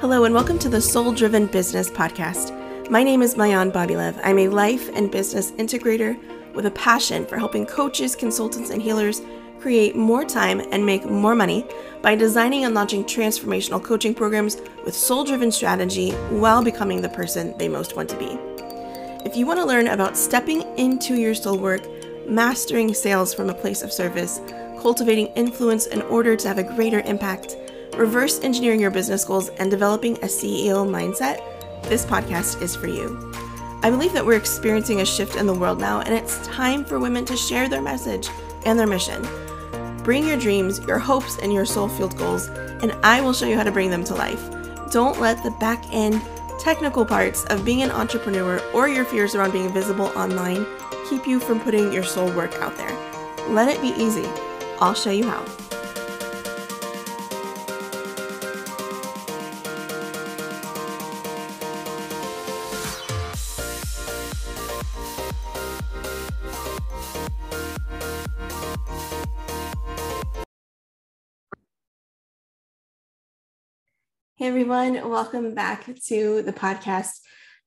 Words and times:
Hello, 0.00 0.24
and 0.24 0.34
welcome 0.34 0.58
to 0.58 0.68
the 0.68 0.80
Soul 0.80 1.12
Driven 1.12 1.46
Business 1.46 1.90
Podcast. 1.90 2.90
My 2.90 3.02
name 3.02 3.22
is 3.22 3.34
Maayan 3.34 3.70
Bobylev. 3.70 4.18
I'm 4.24 4.38
a 4.38 4.48
life 4.48 4.88
and 4.94 5.10
business 5.10 5.52
integrator 5.52 6.18
with 6.54 6.66
a 6.66 6.70
passion 6.70 7.26
for 7.26 7.38
helping 7.38 7.66
coaches, 7.66 8.16
consultants, 8.16 8.70
and 8.70 8.80
healers 8.80 9.20
create 9.60 9.94
more 9.94 10.24
time 10.24 10.60
and 10.72 10.84
make 10.84 11.04
more 11.04 11.34
money 11.34 11.66
by 12.02 12.14
designing 12.14 12.64
and 12.64 12.74
launching 12.74 13.04
transformational 13.04 13.82
coaching 13.84 14.14
programs 14.14 14.56
with 14.84 14.94
soul 14.94 15.22
driven 15.22 15.52
strategy 15.52 16.12
while 16.30 16.64
becoming 16.64 17.02
the 17.02 17.08
person 17.08 17.56
they 17.58 17.68
most 17.68 17.94
want 17.94 18.08
to 18.08 18.16
be. 18.16 18.38
If 19.26 19.36
you 19.36 19.46
want 19.46 19.60
to 19.60 19.66
learn 19.66 19.88
about 19.88 20.16
stepping 20.16 20.62
into 20.78 21.14
your 21.14 21.34
soul 21.34 21.58
work, 21.58 21.82
mastering 22.26 22.94
sales 22.94 23.34
from 23.34 23.50
a 23.50 23.54
place 23.54 23.82
of 23.82 23.92
service, 23.92 24.40
cultivating 24.80 25.26
influence 25.36 25.86
in 25.86 26.00
order 26.02 26.36
to 26.36 26.48
have 26.48 26.58
a 26.58 26.62
greater 26.62 27.00
impact, 27.00 27.56
reverse 27.96 28.40
engineering 28.42 28.80
your 28.80 28.90
business 28.90 29.24
goals, 29.24 29.48
and 29.50 29.70
developing 29.70 30.16
a 30.16 30.26
CEO 30.26 30.86
mindset, 30.88 31.42
this 31.84 32.04
podcast 32.04 32.62
is 32.62 32.76
for 32.76 32.86
you. 32.86 33.32
I 33.82 33.90
believe 33.90 34.12
that 34.12 34.24
we're 34.24 34.36
experiencing 34.36 35.00
a 35.00 35.06
shift 35.06 35.36
in 35.36 35.46
the 35.46 35.54
world 35.54 35.80
now, 35.80 36.00
and 36.00 36.14
it's 36.14 36.46
time 36.46 36.84
for 36.84 36.98
women 36.98 37.24
to 37.26 37.36
share 37.36 37.68
their 37.68 37.82
message 37.82 38.28
and 38.66 38.78
their 38.78 38.86
mission. 38.86 39.26
Bring 40.04 40.26
your 40.26 40.38
dreams, 40.38 40.80
your 40.86 40.98
hopes, 40.98 41.38
and 41.38 41.52
your 41.52 41.64
soul 41.64 41.88
fueled 41.88 42.16
goals, 42.16 42.48
and 42.48 42.92
I 43.02 43.20
will 43.20 43.32
show 43.32 43.46
you 43.46 43.56
how 43.56 43.64
to 43.64 43.72
bring 43.72 43.90
them 43.90 44.04
to 44.04 44.14
life. 44.14 44.50
Don't 44.90 45.20
let 45.20 45.42
the 45.42 45.50
back 45.52 45.84
end 45.92 46.20
technical 46.58 47.06
parts 47.06 47.44
of 47.46 47.64
being 47.64 47.82
an 47.82 47.90
entrepreneur 47.90 48.60
or 48.74 48.86
your 48.88 49.04
fears 49.04 49.34
around 49.34 49.52
being 49.52 49.72
visible 49.72 50.06
online 50.16 50.66
keep 51.08 51.26
you 51.26 51.40
from 51.40 51.58
putting 51.60 51.92
your 51.92 52.04
soul 52.04 52.30
work 52.32 52.54
out 52.56 52.76
there. 52.76 52.96
Let 53.48 53.68
it 53.68 53.80
be 53.80 53.88
easy. 54.00 54.26
I'll 54.78 54.94
show 54.94 55.10
you 55.10 55.24
how. 55.24 55.69
Everyone, 74.60 75.08
welcome 75.08 75.54
back 75.54 75.86
to 76.06 76.42
the 76.42 76.52
podcast. 76.52 77.20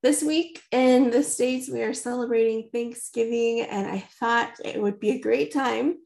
This 0.04 0.22
week 0.22 0.62
in 0.70 1.10
the 1.10 1.24
States, 1.24 1.68
we 1.68 1.82
are 1.82 1.92
celebrating 1.92 2.68
Thanksgiving, 2.72 3.62
and 3.62 3.88
I 3.88 3.98
thought 4.20 4.52
it 4.64 4.80
would 4.80 5.00
be 5.00 5.10
a 5.10 5.20
great 5.20 5.52
time 5.52 5.96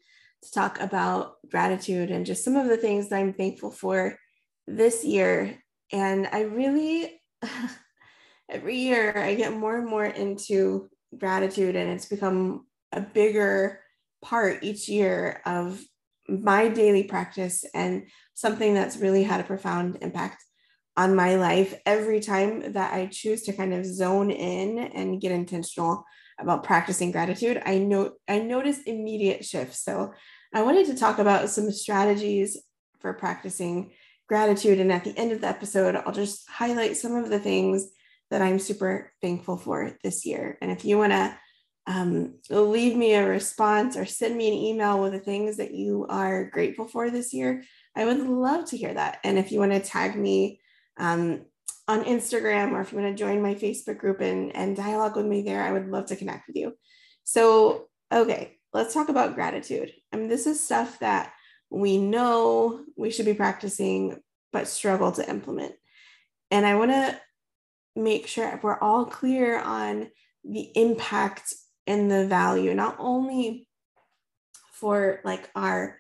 to 0.43 0.51
talk 0.51 0.81
about 0.81 1.35
gratitude 1.51 2.11
and 2.11 2.25
just 2.25 2.43
some 2.43 2.57
of 2.57 2.69
the 2.69 2.79
things 2.79 3.11
that 3.11 3.17
I'm 3.17 3.35
thankful 3.35 3.71
for 3.71 4.19
this 4.67 5.05
year. 5.05 5.63
And 5.93 6.27
I 6.33 6.45
really, 6.45 7.21
every 8.49 8.79
year, 8.79 9.15
I 9.15 9.35
get 9.35 9.53
more 9.53 9.77
and 9.77 9.87
more 9.87 10.07
into 10.07 10.89
gratitude, 11.19 11.77
and 11.77 11.91
it's 11.91 12.07
become 12.07 12.65
a 12.93 13.03
bigger 13.03 13.81
part 14.23 14.65
each 14.65 14.89
year 14.89 15.43
of 15.45 15.83
my 16.31 16.69
daily 16.69 17.03
practice 17.03 17.67
and 17.75 18.07
something 18.33 18.73
that's 18.73 18.97
really 18.97 19.25
had 19.25 19.41
a 19.41 19.45
profound 19.45 19.99
impact 20.01 20.45
on 20.99 21.15
my 21.15 21.37
life 21.37 21.81
every 21.87 22.19
time 22.19 22.73
that 22.73 22.93
I 22.93 23.07
choose 23.07 23.43
to 23.43 23.53
kind 23.53 23.73
of 23.73 23.87
zone 23.87 24.33
in 24.33 24.79
and 24.79 25.21
get 25.21 25.31
intentional 25.31 26.05
about 26.41 26.65
practicing 26.65 27.13
gratitude, 27.13 27.63
I 27.65 27.79
know 27.79 28.15
I 28.27 28.41
notice 28.41 28.83
immediate 28.83 29.45
shifts. 29.45 29.85
So 29.85 30.13
I 30.53 30.63
wanted 30.63 30.87
to 30.87 30.97
talk 30.97 31.21
about 31.21 31.51
some 31.51 31.71
strategies 31.71 32.61
for 32.99 33.13
practicing 33.15 33.93
gratitude. 34.29 34.81
And 34.81 34.91
at 34.91 35.05
the 35.05 35.17
end 35.17 35.31
of 35.31 35.41
the 35.41 35.47
episode, 35.47 35.95
I'll 35.95 36.13
just 36.13 36.51
highlight 36.51 36.97
some 36.97 37.15
of 37.15 37.31
the 37.31 37.39
things 37.39 37.89
that 38.31 38.43
I'm 38.43 38.59
super 38.59 39.13
thankful 39.23 39.57
for 39.57 39.97
this 40.03 40.27
year. 40.27 40.59
And 40.61 40.73
if 40.73 40.85
you 40.85 40.99
want 40.99 41.13
to 41.13 41.39
um, 41.87 42.35
leave 42.51 42.97
me 42.97 43.15
a 43.15 43.25
response 43.25 43.97
or 43.97 44.05
send 44.05 44.37
me 44.37 44.49
an 44.49 44.55
email 44.55 45.01
with 45.01 45.13
the 45.13 45.21
things 45.21 45.59
that 45.59 45.73
you 45.73 46.07
are 46.09 46.51
grateful 46.51 46.89
for 46.89 47.09
this 47.09 47.33
year, 47.33 47.63
I 47.95 48.05
would 48.05 48.19
love 48.19 48.65
to 48.71 48.77
hear 48.77 48.93
that. 48.95 49.21
And 49.23 49.39
if 49.39 49.53
you 49.53 49.61
want 49.61 49.73
to 49.73 49.81
tag 49.81 50.17
me 50.17 50.61
um, 50.99 51.43
on 51.87 52.05
Instagram 52.05 52.73
or 52.73 52.81
if 52.81 52.93
you 52.93 52.99
want 52.99 53.17
to 53.17 53.19
join 53.19 53.43
my 53.43 53.55
Facebook 53.55 53.99
group 53.99 54.21
and, 54.21 54.55
and 54.55 54.77
dialogue 54.77 55.17
with 55.17 55.27
me 55.27 55.43
there, 55.43 55.63
I 55.63 55.73
would 55.73 55.89
love 55.89 56.07
to 56.07 56.17
connect 56.17 56.47
with 56.47 56.57
you. 56.57 56.75
So, 57.25 57.89
okay, 58.13 58.59
let's 58.73 58.93
talk 58.93 59.09
about 59.09 59.35
gratitude. 59.35 59.93
I 60.13 60.17
mean, 60.17 60.29
this 60.29 60.47
is 60.47 60.63
stuff 60.63 60.99
that 61.01 61.33
we 61.71 61.99
know 61.99 62.85
we 62.97 63.11
should 63.11 63.27
be 63.27 63.35
practicing, 63.35 64.21
but 64.53 64.69
struggle 64.69 65.13
to 65.13 65.29
implement. 65.29 65.75
And 66.51 66.67
I 66.67 66.77
want 66.77 66.91
to 66.91 67.19
make 67.97 68.27
sure 68.27 68.59
we're 68.63 68.79
all 68.79 69.05
clear 69.05 69.59
on 69.59 70.09
the 70.45 70.71
impact 70.75 71.55
and 71.87 72.11
the 72.11 72.27
value, 72.27 72.75
not 72.75 72.97
only 72.99 73.67
for 74.73 75.21
like 75.25 75.51
our 75.55 75.99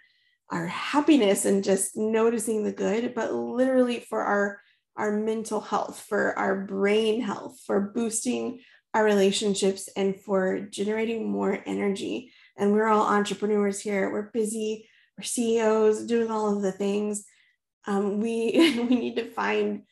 our 0.51 0.67
happiness 0.67 1.45
and 1.45 1.63
just 1.63 1.95
noticing 1.95 2.65
the 2.65 2.73
good, 2.73 3.15
but 3.15 3.35
literally 3.35 4.01
for 4.01 4.23
our 4.23 4.61
our 4.99 5.13
mental 5.13 5.61
health, 5.61 6.05
for 6.09 6.39
our 6.39 6.67
brain 6.67 7.21
health, 7.21 7.61
for 7.65 7.81
boosting 7.81 8.61
our 8.93 9.05
relationships, 9.05 9.89
and 9.97 10.21
for 10.21 10.61
generating 10.61 11.31
more 11.31 11.63
energy. 11.67 12.33
And 12.57 12.73
we're 12.73 12.89
all 12.89 13.07
entrepreneurs 13.07 13.81
here. 13.81 14.11
We're 14.13 14.31
busy. 14.31 14.89
We're 15.17 15.25
CEOs 15.25 16.07
doing 16.07 16.31
all 16.31 16.55
of 16.55 16.63
the 16.63 16.73
things. 16.73 17.25
Um, 17.87 18.21
we 18.21 18.51
we 18.91 18.97
need 18.97 19.17
to 19.17 19.31
find 19.31 19.83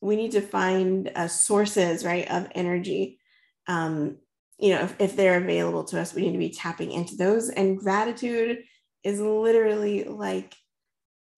we 0.00 0.16
need 0.16 0.32
to 0.32 0.40
find 0.40 1.10
uh, 1.14 1.28
sources 1.28 2.04
right 2.04 2.28
of 2.30 2.48
energy. 2.54 3.20
Um, 3.68 4.18
you 4.58 4.74
know, 4.74 4.82
if, 4.82 4.96
if 5.00 5.16
they're 5.16 5.42
available 5.42 5.84
to 5.84 6.00
us, 6.00 6.14
we 6.14 6.22
need 6.22 6.32
to 6.32 6.38
be 6.38 6.50
tapping 6.50 6.90
into 6.90 7.16
those. 7.16 7.48
And 7.48 7.78
gratitude 7.78 8.64
is 9.04 9.20
literally 9.20 10.04
like 10.04 10.54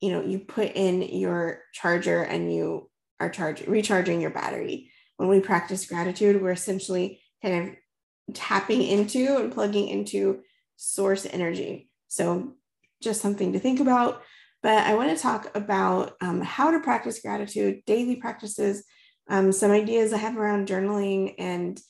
you 0.01 0.11
know 0.11 0.23
you 0.23 0.39
put 0.39 0.73
in 0.75 1.03
your 1.03 1.61
charger 1.73 2.23
and 2.23 2.53
you 2.53 2.91
are 3.21 3.31
charging 3.31 3.71
recharging 3.71 4.21
your 4.21 4.31
battery. 4.31 4.91
When 5.17 5.29
we 5.29 5.41
practice 5.41 5.87
gratitude 5.87 6.43
we're 6.43 6.53
essentially 6.53 7.21
kind 7.43 7.69
of 7.69 8.35
tapping 8.35 8.83
into 8.83 9.37
and 9.37 9.53
plugging 9.53 9.89
into 9.89 10.41
source 10.77 11.27
energy. 11.27 11.91
So 12.09 12.55
just 13.03 13.21
something 13.21 13.53
to 13.53 13.59
think 13.59 13.81
about. 13.81 14.23
But 14.63 14.87
i 14.87 14.95
want 14.95 15.15
to 15.15 15.23
talk 15.23 15.55
about 15.55 16.15
um, 16.23 16.41
how 16.41 16.71
to 16.71 16.81
practice 16.81 17.21
gratitude 17.21 17.83
daily 17.87 18.17
practices 18.17 18.85
um, 19.29 19.53
some 19.53 19.71
ideas 19.71 20.13
i 20.13 20.17
have 20.17 20.39
around 20.39 20.69
journaling 20.69 21.35
and 21.39 21.81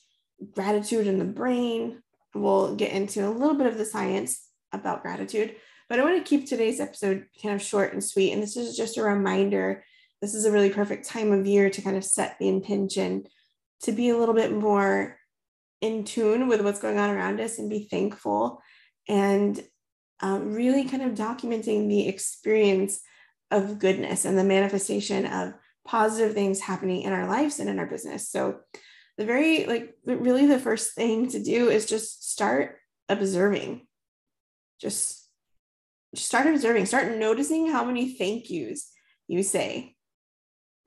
gratitude 0.51 1.07
in 1.07 1.17
the 1.17 1.25
brain. 1.25 2.01
We'll 2.33 2.75
get 2.75 2.91
into 2.91 3.25
a 3.25 3.31
little 3.31 3.55
bit 3.55 3.67
of 3.67 3.77
the 3.77 3.85
science 3.85 4.49
about 4.73 5.01
gratitude 5.01 5.55
but 5.87 5.99
i 5.99 6.03
want 6.03 6.17
to 6.17 6.29
keep 6.29 6.45
today's 6.45 6.81
episode 6.81 7.27
kind 7.41 7.55
of 7.55 7.61
short 7.61 7.93
and 7.93 8.03
sweet 8.03 8.33
and 8.33 8.43
this 8.43 8.57
is 8.57 8.75
just 8.75 8.97
a 8.97 9.03
reminder 9.03 9.85
this 10.25 10.33
is 10.33 10.45
a 10.45 10.51
really 10.51 10.71
perfect 10.71 11.07
time 11.07 11.31
of 11.31 11.45
year 11.45 11.69
to 11.69 11.83
kind 11.83 11.95
of 11.95 12.03
set 12.03 12.35
the 12.39 12.47
intention 12.47 13.27
to 13.83 13.91
be 13.91 14.09
a 14.09 14.17
little 14.17 14.33
bit 14.33 14.51
more 14.51 15.19
in 15.81 16.03
tune 16.03 16.47
with 16.47 16.61
what's 16.61 16.79
going 16.79 16.97
on 16.97 17.11
around 17.11 17.39
us 17.39 17.59
and 17.59 17.69
be 17.69 17.87
thankful 17.91 18.59
and 19.07 19.61
um, 20.21 20.51
really 20.51 20.85
kind 20.85 21.03
of 21.03 21.11
documenting 21.11 21.87
the 21.87 22.07
experience 22.07 23.01
of 23.51 23.77
goodness 23.77 24.25
and 24.25 24.35
the 24.35 24.43
manifestation 24.43 25.27
of 25.27 25.53
positive 25.87 26.33
things 26.33 26.59
happening 26.59 27.03
in 27.03 27.13
our 27.13 27.27
lives 27.27 27.59
and 27.59 27.69
in 27.69 27.77
our 27.77 27.85
business. 27.85 28.27
So, 28.27 28.61
the 29.19 29.25
very, 29.25 29.65
like, 29.65 29.93
really 30.05 30.47
the 30.47 30.57
first 30.57 30.95
thing 30.95 31.29
to 31.29 31.41
do 31.41 31.69
is 31.69 31.85
just 31.85 32.31
start 32.31 32.79
observing. 33.09 33.85
Just, 34.81 35.29
just 36.15 36.27
start 36.27 36.47
observing, 36.47 36.87
start 36.87 37.15
noticing 37.15 37.67
how 37.67 37.85
many 37.85 38.15
thank 38.15 38.49
yous 38.49 38.91
you 39.27 39.43
say 39.43 39.94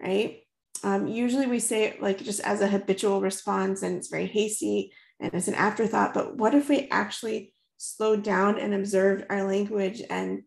right? 0.00 0.40
Um, 0.84 1.08
usually 1.08 1.46
we 1.46 1.58
say 1.58 1.84
it 1.84 2.02
like 2.02 2.18
just 2.18 2.40
as 2.40 2.60
a 2.60 2.68
habitual 2.68 3.20
response 3.20 3.82
and 3.82 3.96
it's 3.96 4.08
very 4.08 4.26
hasty 4.26 4.92
and 5.20 5.32
it's 5.34 5.48
an 5.48 5.54
afterthought. 5.54 6.14
But 6.14 6.36
what 6.36 6.54
if 6.54 6.68
we 6.68 6.88
actually 6.90 7.52
slowed 7.78 8.22
down 8.22 8.58
and 8.58 8.74
observed 8.74 9.26
our 9.30 9.44
language 9.44 10.02
and 10.08 10.42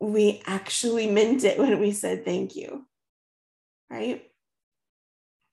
we 0.00 0.42
actually 0.46 1.10
meant 1.10 1.44
it 1.44 1.58
when 1.58 1.78
we 1.78 1.92
said 1.92 2.24
thank 2.24 2.56
you, 2.56 2.86
right? 3.90 4.22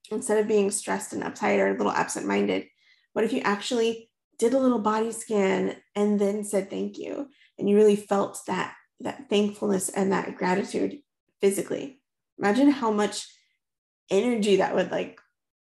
Instead 0.10 0.38
of 0.38 0.48
being 0.48 0.72
stressed 0.72 1.12
and 1.12 1.24
uptight 1.24 1.60
or 1.60 1.68
a 1.68 1.78
little 1.78 1.92
absent 1.92 2.26
minded, 2.26 2.68
what 3.12 3.26
if 3.26 3.34
you 3.34 3.42
actually 3.42 4.10
did 4.40 4.54
a 4.54 4.60
little 4.60 4.80
body 4.80 5.12
scan 5.12 5.76
and 5.96 6.20
then 6.20 6.44
said 6.44 6.70
thank 6.70 6.98
you 6.98 7.28
and 7.58 7.70
you 7.70 7.76
really 7.76 7.96
felt 7.96 8.40
that 8.48 8.74
that 9.00 9.30
thankfulness 9.30 9.90
and 9.90 10.12
that 10.12 10.36
gratitude 10.38 11.00
physically 11.42 12.00
Imagine 12.40 12.70
how 12.70 12.92
much 12.92 13.28
energy 14.10 14.58
that 14.58 14.76
would 14.76 14.92
like 14.92 15.20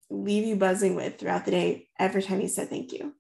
leave 0.10 0.46
you 0.46 0.56
buzzing 0.56 0.96
with 0.96 1.18
throughout 1.18 1.46
the 1.46 1.52
day 1.52 1.88
every 2.00 2.22
time 2.22 2.42
you 2.42 2.48
said 2.48 2.70
thank 2.70 2.92
you. 2.92 3.14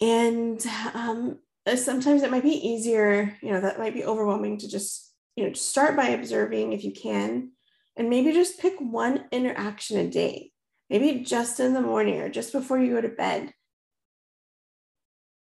And 0.00 0.64
um, 0.94 1.38
sometimes 1.74 2.22
it 2.22 2.30
might 2.30 2.42
be 2.42 2.68
easier, 2.68 3.36
you 3.40 3.50
know, 3.50 3.60
that 3.60 3.78
might 3.78 3.94
be 3.94 4.04
overwhelming 4.04 4.58
to 4.58 4.68
just 4.68 5.06
you 5.36 5.46
know, 5.46 5.52
start 5.52 5.96
by 5.96 6.08
observing 6.08 6.72
if 6.72 6.82
you 6.82 6.90
can, 6.90 7.50
and 7.96 8.10
maybe 8.10 8.32
just 8.32 8.58
pick 8.58 8.74
one 8.78 9.26
interaction 9.30 9.98
a 9.98 10.10
day, 10.10 10.50
maybe 10.90 11.20
just 11.20 11.60
in 11.60 11.74
the 11.74 11.80
morning 11.80 12.20
or 12.20 12.28
just 12.28 12.52
before 12.52 12.78
you 12.78 12.94
go 12.94 13.00
to 13.00 13.08
bed. 13.08 13.52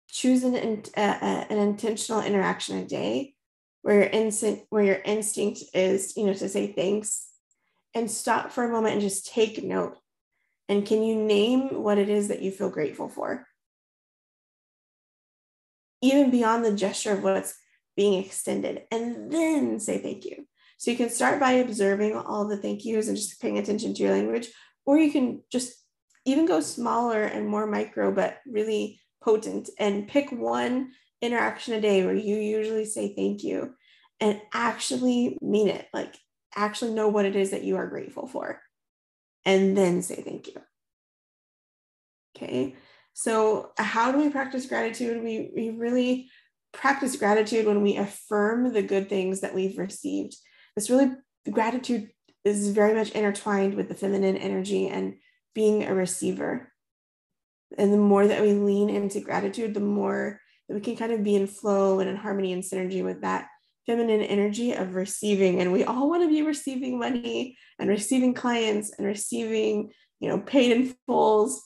Choose 0.09 0.43
an, 0.43 0.55
uh, 0.97 1.45
an 1.49 1.57
intentional 1.57 2.21
interaction 2.21 2.77
a 2.77 2.85
day 2.85 3.35
where 3.81 3.95
your 3.95 4.09
instinct 4.09 4.65
where 4.69 4.83
your 4.83 5.01
instinct 5.05 5.63
is 5.73 6.15
you 6.17 6.25
know 6.25 6.33
to 6.33 6.49
say 6.49 6.71
thanks 6.71 7.29
and 7.93 8.09
stop 8.09 8.51
for 8.51 8.63
a 8.63 8.71
moment 8.71 8.93
and 8.93 9.01
just 9.01 9.27
take 9.27 9.63
note. 9.63 9.97
And 10.67 10.85
can 10.85 11.03
you 11.03 11.15
name 11.15 11.81
what 11.81 11.97
it 11.97 12.09
is 12.09 12.27
that 12.27 12.41
you 12.41 12.51
feel 12.51 12.69
grateful 12.69 13.09
for? 13.09 13.47
Even 16.01 16.29
beyond 16.29 16.63
the 16.63 16.75
gesture 16.75 17.13
of 17.13 17.23
what's 17.23 17.55
being 17.95 18.23
extended 18.23 18.83
and 18.91 19.31
then 19.31 19.79
say 19.79 19.97
thank 19.97 20.25
you. 20.25 20.47
So 20.77 20.91
you 20.91 20.97
can 20.97 21.09
start 21.09 21.39
by 21.39 21.53
observing 21.53 22.15
all 22.15 22.47
the 22.47 22.55
thank 22.55 22.85
yous 22.85 23.07
and 23.07 23.17
just 23.17 23.41
paying 23.41 23.57
attention 23.57 23.93
to 23.93 24.03
your 24.03 24.13
language 24.13 24.47
or 24.85 24.97
you 24.97 25.11
can 25.11 25.41
just 25.51 25.73
even 26.25 26.45
go 26.45 26.61
smaller 26.61 27.23
and 27.23 27.47
more 27.47 27.65
micro 27.65 28.11
but 28.11 28.37
really 28.45 29.01
potent 29.21 29.69
and 29.77 30.07
pick 30.07 30.31
one 30.31 30.91
interaction 31.21 31.73
a 31.73 31.81
day 31.81 32.05
where 32.05 32.15
you 32.15 32.37
usually 32.37 32.85
say 32.85 33.13
thank 33.13 33.43
you 33.43 33.73
and 34.19 34.41
actually 34.53 35.37
mean 35.41 35.67
it 35.67 35.87
like 35.93 36.15
actually 36.55 36.93
know 36.93 37.07
what 37.09 37.25
it 37.25 37.35
is 37.35 37.51
that 37.51 37.63
you 37.63 37.77
are 37.77 37.87
grateful 37.87 38.27
for 38.27 38.61
and 39.45 39.77
then 39.77 40.01
say 40.01 40.15
thank 40.15 40.47
you. 40.47 40.55
Okay? 42.35 42.75
So 43.13 43.71
how 43.77 44.11
do 44.11 44.17
we 44.17 44.29
practice 44.29 44.65
gratitude? 44.65 45.23
We, 45.23 45.51
we 45.55 45.69
really 45.71 46.29
practice 46.71 47.15
gratitude 47.15 47.65
when 47.65 47.81
we 47.81 47.97
affirm 47.97 48.73
the 48.73 48.81
good 48.81 49.09
things 49.09 49.41
that 49.41 49.55
we've 49.55 49.77
received. 49.77 50.35
This 50.75 50.89
really 50.89 51.11
gratitude 51.49 52.09
is 52.45 52.69
very 52.69 52.93
much 52.93 53.11
intertwined 53.11 53.73
with 53.73 53.89
the 53.89 53.95
feminine 53.95 54.37
energy 54.37 54.87
and 54.87 55.15
being 55.53 55.83
a 55.83 55.93
receiver. 55.93 56.71
And 57.77 57.91
the 57.91 57.97
more 57.97 58.27
that 58.27 58.41
we 58.41 58.53
lean 58.53 58.89
into 58.89 59.19
gratitude 59.19 59.73
the 59.73 59.79
more 59.79 60.39
that 60.69 60.75
we 60.75 60.81
can 60.81 60.95
kind 60.95 61.11
of 61.11 61.23
be 61.23 61.35
in 61.35 61.47
flow 61.47 61.99
and 61.99 62.07
in 62.09 62.15
harmony 62.15 62.53
and 62.53 62.63
synergy 62.63 63.03
with 63.03 63.21
that 63.21 63.47
feminine 63.87 64.21
energy 64.21 64.73
of 64.73 64.93
receiving. 64.93 65.59
And 65.59 65.73
we 65.73 65.83
all 65.83 66.09
want 66.09 66.21
to 66.21 66.29
be 66.29 66.43
receiving 66.43 66.99
money 66.99 67.57
and 67.79 67.89
receiving 67.89 68.35
clients 68.35 68.91
and 68.91 69.07
receiving, 69.07 69.91
you 70.19 70.29
know, 70.29 70.39
paid 70.39 70.71
in 70.71 70.95
fulls. 71.07 71.63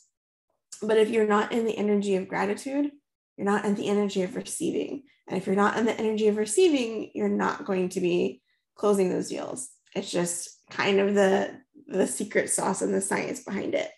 But 0.81 0.97
if 0.97 1.09
you're 1.09 1.27
not 1.27 1.51
in 1.51 1.65
the 1.65 1.77
energy 1.77 2.15
of 2.15 2.29
gratitude, 2.29 2.91
you're 3.37 3.45
not 3.45 3.65
in 3.65 3.75
the 3.75 3.89
energy 3.89 4.23
of 4.23 4.37
receiving. 4.37 5.03
And 5.27 5.37
if 5.37 5.47
you're 5.47 5.55
not 5.55 5.77
in 5.77 5.85
the 5.85 5.99
energy 5.99 6.29
of 6.29 6.37
receiving, 6.37 7.11
you're 7.13 7.27
not 7.27 7.65
going 7.65 7.89
to 7.89 7.99
be 7.99 8.41
closing 8.75 9.09
those 9.09 9.29
deals. 9.29 9.69
It's 9.93 10.11
just 10.11 10.49
kind 10.69 10.99
of 10.99 11.13
the 11.13 11.61
the 11.87 12.07
secret 12.07 12.49
sauce 12.49 12.81
and 12.81 12.93
the 12.93 13.01
science 13.01 13.43
behind 13.43 13.75
it. 13.75 13.91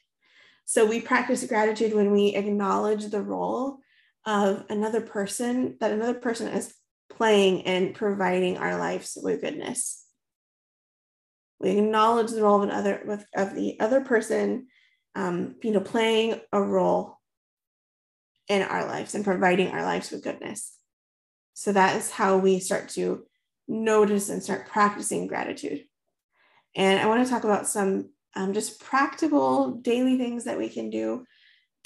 So 0.66 0.86
we 0.86 1.00
practice 1.00 1.46
gratitude 1.46 1.94
when 1.94 2.12
we 2.12 2.36
acknowledge 2.36 3.06
the 3.06 3.22
role 3.22 3.78
of 4.26 4.66
another 4.70 5.02
person, 5.02 5.78
that 5.80 5.92
another 5.92 6.16
person 6.16 6.48
is 6.48 6.74
playing 7.10 7.64
and 7.64 7.94
providing 7.96 8.58
our 8.58 8.78
lives 8.78 9.18
with 9.22 9.42
goodness. 9.42 10.04
We 11.60 11.72
acknowledge 11.72 12.32
the 12.32 12.44
role 12.44 12.58
of 12.58 12.64
another 12.64 13.02
with 13.06 13.26
of 13.36 13.56
the 13.56 13.80
other 13.80 14.02
person, 14.02 14.68
um, 15.16 15.56
you 15.64 15.72
know, 15.72 15.80
playing 15.80 16.42
a 16.52 16.62
role 16.62 17.20
in 18.48 18.62
our 18.62 18.86
lives 18.86 19.16
and 19.16 19.24
providing 19.24 19.70
our 19.70 19.84
lives 19.84 20.12
with 20.12 20.24
goodness. 20.24 20.74
So 21.54 21.72
that 21.72 21.96
is 21.96 22.12
how 22.12 22.38
we 22.38 22.60
start 22.60 22.90
to 22.90 23.26
notice 23.68 24.30
and 24.30 24.44
start 24.44 24.68
practicing 24.68 25.28
gratitude. 25.28 25.86
And 26.76 27.00
I 27.00 27.08
want 27.08 27.26
to 27.26 27.32
talk 27.32 27.46
about 27.46 27.68
some 27.68 28.10
um, 28.36 28.54
just 28.54 28.82
practical 28.82 29.72
daily 29.72 30.18
things 30.18 30.44
that 30.44 30.58
we 30.58 30.68
can 30.68 30.90
do 30.90 31.26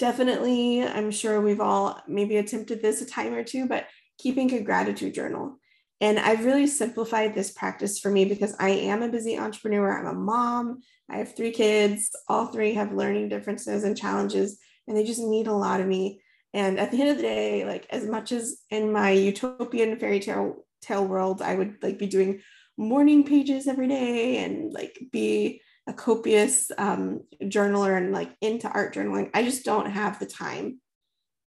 definitely, 0.00 0.82
I'm 0.82 1.10
sure 1.12 1.40
we've 1.40 1.60
all 1.60 2.00
maybe 2.08 2.38
attempted 2.38 2.82
this 2.82 3.02
a 3.02 3.06
time 3.06 3.34
or 3.34 3.44
two, 3.44 3.68
but 3.68 3.86
keeping 4.18 4.52
a 4.52 4.62
gratitude 4.62 5.14
journal. 5.14 5.58
And 6.00 6.18
I've 6.18 6.46
really 6.46 6.66
simplified 6.66 7.34
this 7.34 7.52
practice 7.52 8.00
for 8.00 8.10
me 8.10 8.24
because 8.24 8.56
I 8.58 8.70
am 8.70 9.02
a 9.02 9.10
busy 9.10 9.38
entrepreneur. 9.38 9.98
I'm 9.98 10.06
a 10.06 10.18
mom. 10.18 10.80
I 11.10 11.18
have 11.18 11.36
three 11.36 11.52
kids. 11.52 12.10
All 12.26 12.46
three 12.46 12.72
have 12.74 12.92
learning 12.92 13.28
differences 13.28 13.84
and 13.84 13.96
challenges, 13.96 14.58
and 14.88 14.96
they 14.96 15.04
just 15.04 15.20
need 15.20 15.46
a 15.46 15.52
lot 15.52 15.80
of 15.80 15.86
me. 15.86 16.22
And 16.54 16.80
at 16.80 16.90
the 16.90 17.00
end 17.00 17.10
of 17.10 17.16
the 17.18 17.22
day, 17.22 17.66
like 17.66 17.86
as 17.90 18.06
much 18.06 18.32
as 18.32 18.62
in 18.70 18.92
my 18.92 19.10
utopian 19.10 19.98
fairy 19.98 20.20
tale 20.20 20.64
tale 20.80 21.06
world, 21.06 21.42
I 21.42 21.54
would 21.54 21.76
like 21.82 21.98
be 21.98 22.06
doing 22.06 22.40
morning 22.78 23.24
pages 23.24 23.68
every 23.68 23.86
day 23.88 24.38
and 24.38 24.72
like 24.72 24.98
be 25.12 25.60
a 25.86 25.92
copious 25.92 26.70
um, 26.78 27.22
journaler 27.42 27.96
and 27.96 28.12
like 28.12 28.30
into 28.40 28.68
art 28.68 28.94
journaling. 28.94 29.30
I 29.34 29.42
just 29.42 29.64
don't 29.64 29.90
have 29.90 30.18
the 30.18 30.26
time. 30.26 30.80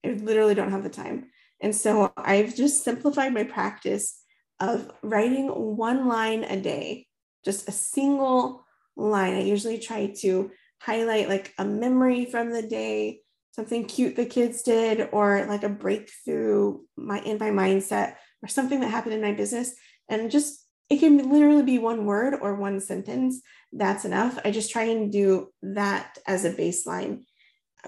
I 0.06 0.10
literally 0.10 0.56
don't 0.56 0.72
have 0.72 0.84
the 0.84 0.90
time. 0.90 1.28
And 1.62 1.76
so 1.76 2.14
I've 2.16 2.56
just 2.56 2.84
simplified 2.84 3.34
my 3.34 3.44
practice 3.44 4.22
of 4.60 4.92
writing 5.02 5.48
one 5.48 6.08
line 6.08 6.44
a 6.44 6.60
day, 6.60 7.08
just 7.44 7.68
a 7.68 7.74
single 7.74 8.66
line. 8.96 9.36
I 9.36 9.42
usually 9.42 9.80
try 9.80 10.14
to 10.22 10.52
highlight 10.82 11.28
like 11.28 11.54
a 11.58 11.66
memory 11.66 12.26
from 12.26 12.52
the 12.52 12.62
day, 12.62 13.22
something 13.52 13.86
cute 13.86 14.16
the 14.16 14.26
kids 14.26 14.62
did, 14.62 15.10
or 15.12 15.46
like 15.48 15.64
a 15.64 15.70
breakthrough 15.70 16.80
my 16.96 17.20
in 17.20 17.38
my 17.38 17.50
mindset, 17.50 18.16
or 18.42 18.48
something 18.48 18.80
that 18.80 18.92
happened 18.92 19.16
in 19.16 19.22
my 19.22 19.34
business. 19.34 19.74
And 20.08 20.32
just 20.32 20.59
it 20.90 21.00
can 21.00 21.30
literally 21.30 21.64
be 21.64 21.78
one 21.78 22.06
word 22.06 22.36
or 22.42 22.56
one 22.56 22.80
sentence 22.80 23.42
that's 23.72 24.06
enough. 24.06 24.40
I 24.44 24.52
just 24.52 24.72
try 24.72 24.84
and 24.84 25.12
do 25.12 25.50
that 25.62 26.18
as 26.26 26.46
a 26.46 26.52
baseline 26.52 27.24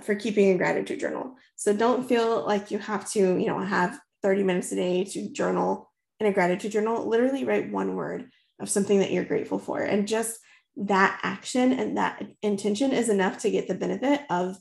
for 0.04 0.16
keeping 0.16 0.52
a 0.52 0.58
gratitude 0.58 1.00
journal. 1.00 1.36
So 1.56 1.74
don't 1.74 2.08
feel 2.08 2.46
like 2.46 2.72
you 2.72 2.78
have 2.78 3.10
to, 3.12 3.20
you 3.20 3.48
know, 3.48 3.60
have 3.60 4.00
30 4.22 4.44
minutes 4.44 4.72
a 4.72 4.76
day 4.76 5.04
to 5.04 5.32
journal 5.32 5.92
in 6.20 6.28
a 6.28 6.32
gratitude 6.32 6.72
journal. 6.72 7.08
Literally 7.08 7.44
write 7.44 7.72
one 7.72 7.96
word 7.96 8.30
of 8.60 8.70
something 8.70 9.00
that 9.00 9.12
you're 9.12 9.26
grateful 9.26 9.58
for. 9.58 9.82
And 9.82 10.08
just 10.08 10.40
that 10.78 11.20
action 11.24 11.74
and 11.74 11.98
that 11.98 12.24
intention 12.42 12.92
is 12.92 13.10
enough 13.10 13.40
to 13.40 13.52
get 13.52 13.68
the 13.68 13.76
benefit 13.76 14.22
of, 14.30 14.58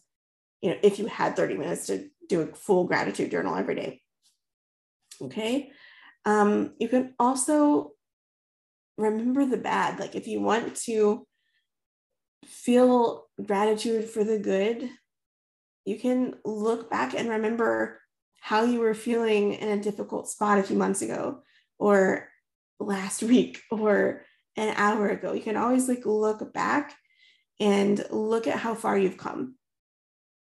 you 0.63 0.71
know, 0.71 0.77
if 0.83 0.99
you 0.99 1.07
had 1.07 1.37
30 1.37 1.59
minutes 1.59 1.87
to 1.87 2.09
do 2.29 2.41
a 2.41 2.47
full 2.47 2.85
gratitude 2.85 3.31
journal 3.31 3.55
every 3.55 3.75
day. 3.75 4.01
Okay. 5.21 5.71
Um, 6.25 6.75
you 6.79 6.89
can 6.89 7.15
also 7.19 7.93
remember 9.01 9.45
the 9.47 9.57
bad. 9.57 9.99
Like 9.99 10.15
if 10.15 10.27
you 10.27 10.41
want 10.41 10.77
to 10.85 11.27
feel 12.47 13.27
gratitude 13.45 14.09
for 14.09 14.25
the 14.25 14.39
good, 14.39 14.89
you 15.85 15.99
can 15.99 16.35
look 16.45 16.91
back 16.91 17.15
and 17.15 17.29
remember 17.29 18.01
how 18.41 18.65
you 18.65 18.81
were 18.81 18.95
feeling 18.95 19.55
in 19.55 19.69
a 19.69 19.83
difficult 19.83 20.29
spot 20.29 20.59
a 20.59 20.63
few 20.63 20.77
months 20.77 21.03
ago 21.03 21.43
or 21.79 22.29
last 22.79 23.23
week 23.33 23.61
or 23.71 24.23
an 24.57 24.75
hour 24.77 25.09
ago. 25.09 25.33
You 25.33 25.43
can 25.43 25.57
always 25.57 25.89
like 25.89 26.05
look 26.05 26.53
back 26.53 26.95
and 27.59 28.05
look 28.11 28.47
at 28.47 28.59
how 28.59 28.75
far 28.75 28.99
you've 28.99 29.19
come. 29.19 29.57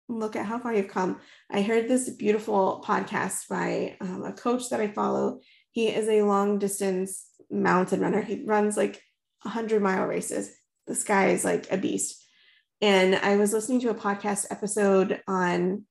Look 0.08 0.34
at 0.34 0.46
how 0.46 0.58
far 0.58 0.74
you've 0.74 0.88
come. 0.88 1.20
I 1.50 1.62
heard 1.62 1.86
this 1.86 2.08
beautiful 2.10 2.82
podcast 2.84 3.48
by 3.48 3.96
um, 4.00 4.24
a 4.24 4.32
coach 4.32 4.68
that 4.70 4.80
I 4.80 4.88
follow. 4.88 5.40
He 5.70 5.88
is 5.88 6.08
a 6.08 6.22
long 6.22 6.58
distance 6.58 7.29
mountain 7.50 8.00
runner. 8.00 8.22
He 8.22 8.44
runs 8.44 8.76
like 8.76 9.02
100 9.42 9.82
mile 9.82 10.06
races. 10.06 10.50
This 10.86 11.04
guy 11.04 11.28
is 11.28 11.44
like 11.44 11.70
a 11.70 11.76
beast. 11.76 12.24
And 12.80 13.14
I 13.16 13.36
was 13.36 13.52
listening 13.52 13.80
to 13.80 13.90
a 13.90 13.94
podcast 13.94 14.46
episode 14.50 15.20
on 15.28 15.84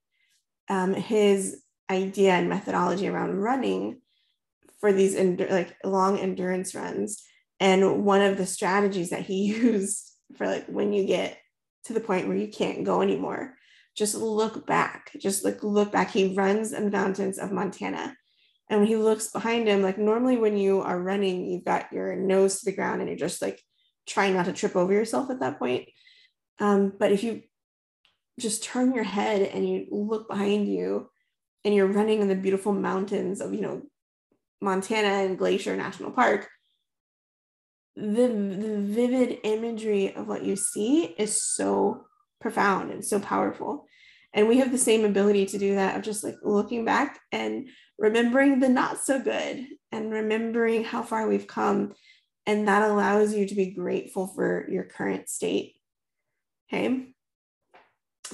um, 0.70 0.94
his 0.94 1.62
idea 1.90 2.34
and 2.34 2.50
methodology 2.50 3.08
around 3.08 3.40
running 3.40 4.02
for 4.80 4.94
these 4.94 5.16
endur- 5.16 5.52
like 5.52 5.76
long 5.84 6.18
endurance 6.18 6.74
runs. 6.74 7.24
And 7.60 8.06
one 8.06 8.22
of 8.22 8.38
the 8.38 8.46
strategies 8.46 9.10
that 9.10 9.26
he 9.26 9.46
used 9.56 10.12
for 10.36 10.48
like 10.48 10.66
when 10.68 10.94
you 10.94 11.06
get 11.06 11.38
to 11.86 11.94
the 11.94 12.00
point 12.00 12.28
where 12.28 12.38
you 12.38 12.48
can't 12.48 12.84
go 12.84 13.02
anymore, 13.02 13.56
just 13.96 14.16
look 14.16 14.66
back. 14.66 15.12
Just 15.20 15.44
like 15.44 15.64
look 15.64 15.92
back. 15.92 16.12
He 16.12 16.36
runs 16.36 16.74
in 16.74 16.86
the 16.86 16.92
mountains 16.92 17.38
of 17.38 17.52
Montana 17.52 18.16
and 18.70 18.88
he 18.88 18.96
looks 18.96 19.32
behind 19.32 19.68
him, 19.68 19.82
like 19.82 19.98
normally 19.98 20.38
when 20.38 20.58
you 20.58 20.82
are 20.82 21.02
running, 21.02 21.46
you've 21.46 21.66
got 21.66 21.92
your 21.92 22.16
nose 22.16 22.60
to 22.60 22.66
the 22.66 22.76
ground 22.76 23.02
and 23.02 23.10
you're 23.10 23.18
just 23.18 23.42
like 23.42 23.60
trying 24.08 24.36
not 24.36 24.46
to 24.46 24.54
trip 24.54 24.76
over 24.76 24.94
yourself 24.94 25.30
at 25.32 25.40
that 25.40 25.58
point. 25.58 25.90
Um, 26.60 26.94
but 26.98 27.12
if 27.12 27.24
you 27.24 27.42
just 28.40 28.64
turn 28.64 28.94
your 28.94 29.04
head 29.04 29.42
and 29.42 29.68
you 29.68 29.88
look 29.90 30.30
behind 30.30 30.68
you 30.68 31.10
and 31.66 31.74
you're 31.74 31.88
running 31.88 32.22
in 32.22 32.28
the 32.28 32.36
beautiful 32.36 32.74
mountains 32.74 33.42
of, 33.42 33.54
you 33.54 33.62
know, 33.62 33.82
Montana 34.62 35.26
and 35.26 35.38
Glacier 35.38 35.76
National 35.76 36.12
Park, 36.12 36.48
the, 37.96 38.28
the 38.28 38.78
vivid 38.82 39.40
imagery 39.44 40.14
of 40.14 40.28
what 40.28 40.44
you 40.44 40.56
see 40.56 41.06
is 41.18 41.44
so 41.44 42.06
profound 42.40 42.92
and 42.92 43.04
so 43.04 43.20
powerful. 43.20 43.86
And 44.34 44.48
we 44.48 44.60
have 44.60 44.72
the 44.72 44.78
same 44.78 45.06
ability 45.06 45.48
to 45.48 45.58
do 45.58 45.76
that 45.76 45.98
of 45.98 46.04
just 46.04 46.24
like 46.24 46.36
looking 46.44 46.86
back 46.86 47.20
and 47.32 47.68
remembering 48.00 48.60
the 48.60 48.70
not 48.70 48.98
so 48.98 49.20
good 49.20 49.68
and 49.92 50.12
remembering 50.12 50.86
how 50.86 51.04
far 51.04 51.28
we've 51.28 51.48
come. 51.48 51.94
And 52.46 52.68
that 52.68 52.90
allows 52.90 53.36
you 53.36 53.46
to 53.48 53.56
be 53.56 53.72
grateful 53.72 54.26
for 54.26 54.68
your 54.70 54.86
current 54.86 55.30
state. 55.30 55.76
Okay. 56.72 57.14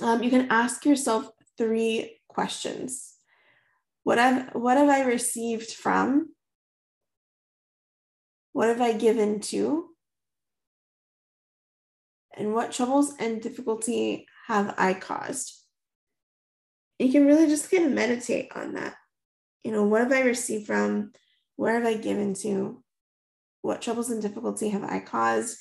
Um, 0.01 0.23
you 0.23 0.29
can 0.29 0.47
ask 0.49 0.85
yourself 0.85 1.29
three 1.57 2.21
questions. 2.27 3.13
What 4.03 4.19
have, 4.19 4.53
what 4.53 4.77
have 4.77 4.89
I 4.89 5.01
received 5.01 5.71
from? 5.71 6.29
What 8.53 8.69
have 8.69 8.81
I 8.81 8.93
given 8.93 9.39
to? 9.41 9.89
And 12.37 12.53
what 12.53 12.71
troubles 12.71 13.13
and 13.19 13.41
difficulty 13.41 14.27
have 14.47 14.75
I 14.77 14.93
caused? 14.93 15.53
You 16.99 17.11
can 17.11 17.25
really 17.25 17.47
just 17.47 17.71
kind 17.71 17.85
of 17.85 17.91
meditate 17.91 18.51
on 18.55 18.73
that. 18.73 18.95
You 19.65 19.71
know, 19.71 19.83
what 19.83 20.01
have 20.01 20.11
I 20.11 20.21
received 20.21 20.67
from? 20.67 21.11
Where 21.55 21.73
have 21.73 21.85
I 21.85 21.95
given 21.95 22.35
to? 22.35 22.83
What 23.63 23.81
troubles 23.81 24.11
and 24.11 24.21
difficulty 24.21 24.69
have 24.69 24.83
I 24.83 24.99
caused? 24.99 25.57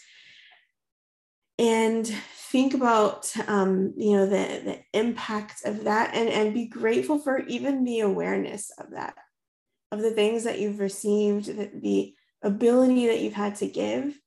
And 1.58 2.06
think 2.50 2.74
about 2.74 3.32
um, 3.48 3.94
you 3.96 4.14
know 4.14 4.26
the, 4.26 4.60
the 4.62 4.80
impact 4.92 5.64
of 5.64 5.84
that 5.84 6.14
and, 6.14 6.28
and 6.28 6.52
be 6.52 6.66
grateful 6.66 7.18
for 7.18 7.38
even 7.46 7.84
the 7.84 8.00
awareness 8.00 8.70
of 8.76 8.90
that, 8.90 9.14
of 9.90 10.02
the 10.02 10.10
things 10.10 10.44
that 10.44 10.58
you've 10.58 10.80
received, 10.80 11.46
the, 11.46 11.70
the 11.74 12.14
ability 12.42 13.06
that 13.06 13.20
you've 13.20 13.32
had 13.32 13.54
to 13.56 13.66
give, 13.66 14.20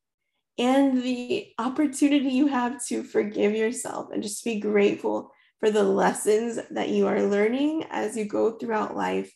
and 0.58 1.04
the 1.04 1.50
opportunity 1.60 2.30
you 2.30 2.48
have 2.48 2.84
to 2.88 3.04
forgive 3.04 3.54
yourself 3.54 4.08
and 4.12 4.24
just 4.24 4.44
be 4.44 4.60
grateful 4.60 5.32
for 5.60 5.70
the 5.70 5.84
lessons 5.84 6.58
that 6.72 6.90
you 6.90 7.06
are 7.06 7.22
learning 7.22 7.86
as 7.92 8.18
you 8.18 8.26
go 8.26 8.54
throughout 8.58 8.96
life 8.96 9.32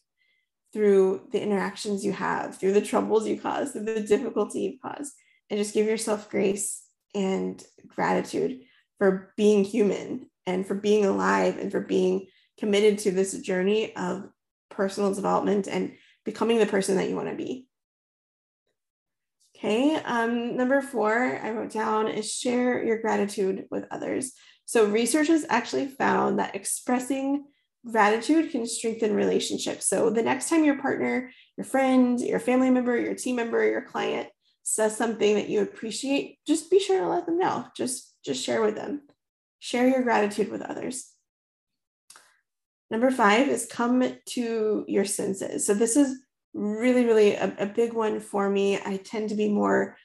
through 0.73 1.27
the 1.31 1.41
interactions 1.41 2.05
you 2.05 2.13
have, 2.13 2.57
through 2.57 2.73
the 2.73 2.81
troubles 2.81 3.27
you 3.27 3.39
cause, 3.39 3.71
through 3.71 3.83
the 3.83 4.01
difficulty 4.01 4.61
you 4.61 4.77
cause, 4.81 5.13
and 5.49 5.57
just 5.57 5.73
give 5.73 5.85
yourself 5.85 6.29
grace 6.29 6.83
and 7.13 7.63
gratitude 7.87 8.61
for 8.97 9.33
being 9.35 9.63
human 9.63 10.29
and 10.45 10.65
for 10.65 10.75
being 10.75 11.05
alive 11.05 11.57
and 11.57 11.71
for 11.71 11.81
being 11.81 12.27
committed 12.57 12.99
to 12.99 13.11
this 13.11 13.37
journey 13.41 13.95
of 13.95 14.29
personal 14.69 15.13
development 15.13 15.67
and 15.67 15.93
becoming 16.23 16.59
the 16.59 16.65
person 16.65 16.95
that 16.95 17.09
you 17.09 17.15
want 17.15 17.29
to 17.29 17.35
be. 17.35 17.67
Okay, 19.57 19.95
um, 19.95 20.57
number 20.57 20.81
four, 20.81 21.39
I 21.43 21.51
wrote 21.51 21.71
down 21.71 22.07
is 22.07 22.33
share 22.33 22.83
your 22.83 22.99
gratitude 22.99 23.65
with 23.69 23.85
others. 23.91 24.33
So, 24.65 24.85
research 24.85 25.27
has 25.27 25.45
actually 25.49 25.87
found 25.87 26.39
that 26.39 26.55
expressing 26.55 27.43
gratitude 27.89 28.51
can 28.51 28.67
strengthen 28.67 29.15
relationships. 29.15 29.87
So, 29.87 30.09
the 30.09 30.21
next 30.21 30.49
time 30.49 30.63
your 30.63 30.81
partner, 30.81 31.31
your 31.57 31.65
friend, 31.65 32.19
your 32.19 32.39
family 32.39 32.69
member, 32.69 32.97
your 32.97 33.15
team 33.15 33.37
member, 33.37 33.63
your 33.67 33.81
client 33.81 34.29
says 34.63 34.95
something 34.95 35.35
that 35.35 35.49
you 35.49 35.61
appreciate, 35.61 36.37
just 36.45 36.69
be 36.69 36.79
sure 36.79 36.99
to 36.99 37.07
let 37.07 37.25
them 37.25 37.39
know. 37.39 37.65
Just, 37.75 38.13
just 38.23 38.43
share 38.43 38.61
with 38.61 38.75
them. 38.75 39.01
Share 39.59 39.87
your 39.87 40.03
gratitude 40.03 40.51
with 40.51 40.61
others. 40.61 41.11
Number 42.91 43.09
five 43.09 43.47
is 43.47 43.65
come 43.65 44.03
to 44.27 44.85
your 44.87 45.05
senses. 45.05 45.65
So, 45.65 45.73
this 45.73 45.95
is 45.95 46.19
really, 46.53 47.05
really 47.05 47.33
a, 47.33 47.53
a 47.59 47.65
big 47.65 47.93
one 47.93 48.19
for 48.19 48.49
me. 48.49 48.77
I 48.77 48.97
tend 48.97 49.29
to 49.29 49.35
be 49.35 49.49
more 49.49 49.97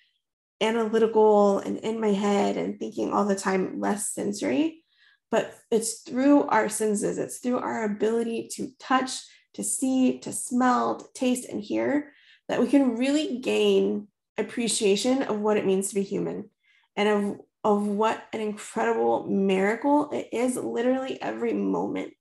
analytical 0.61 1.59
and 1.59 1.77
in 1.79 2.01
my 2.01 2.13
head 2.13 2.57
and 2.57 2.79
thinking 2.79 3.13
all 3.13 3.27
the 3.27 3.37
time, 3.37 3.81
less 3.81 4.13
sensory. 4.13 4.83
But 5.31 5.55
it's 5.71 6.03
through 6.03 6.45
our 6.45 6.69
senses, 6.69 7.19
it's 7.19 7.39
through 7.39 7.59
our 7.59 7.85
ability 7.85 8.49
to 8.55 8.71
touch, 8.79 9.11
to 9.55 9.65
see, 9.65 10.19
to 10.21 10.33
smell, 10.33 10.97
to 10.97 11.07
taste, 11.15 11.49
and 11.49 11.61
hear 11.61 12.13
that 12.49 12.61
we 12.61 12.69
can 12.69 12.97
really 12.97 13.39
gain 13.39 14.09
appreciation 14.39 15.23
of 15.23 15.41
what 15.41 15.57
it 15.57 15.67
means 15.67 15.89
to 15.89 15.95
be 15.95 16.03
human 16.03 16.51
and 16.95 17.09
of, 17.09 17.41
of 17.65 17.87
what 17.87 18.25
an 18.33 18.41
incredible 18.41 19.27
miracle 19.27 20.11
it 20.11 20.29
is 20.33 20.57
literally 20.57 21.21
every 21.21 21.53
moment, 21.53 22.13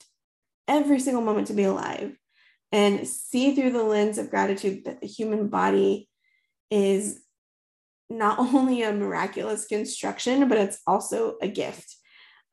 every 0.68 1.00
single 1.00 1.22
moment 1.22 1.48
to 1.48 1.54
be 1.54 1.64
alive. 1.64 2.18
And 2.72 3.08
see 3.08 3.56
through 3.56 3.72
the 3.72 3.84
lens 3.84 4.18
of 4.18 4.30
gratitude 4.30 4.86
that 4.86 5.00
the 5.00 5.08
human 5.08 5.48
body 5.48 6.10
is 6.72 7.22
not 8.10 8.40
only 8.54 8.84
a 8.84 8.92
miraculous 8.92 9.66
construction, 9.66 10.50
but 10.50 10.58
it's 10.58 10.80
also 10.88 11.36
a 11.42 11.48
gift. 11.48 11.96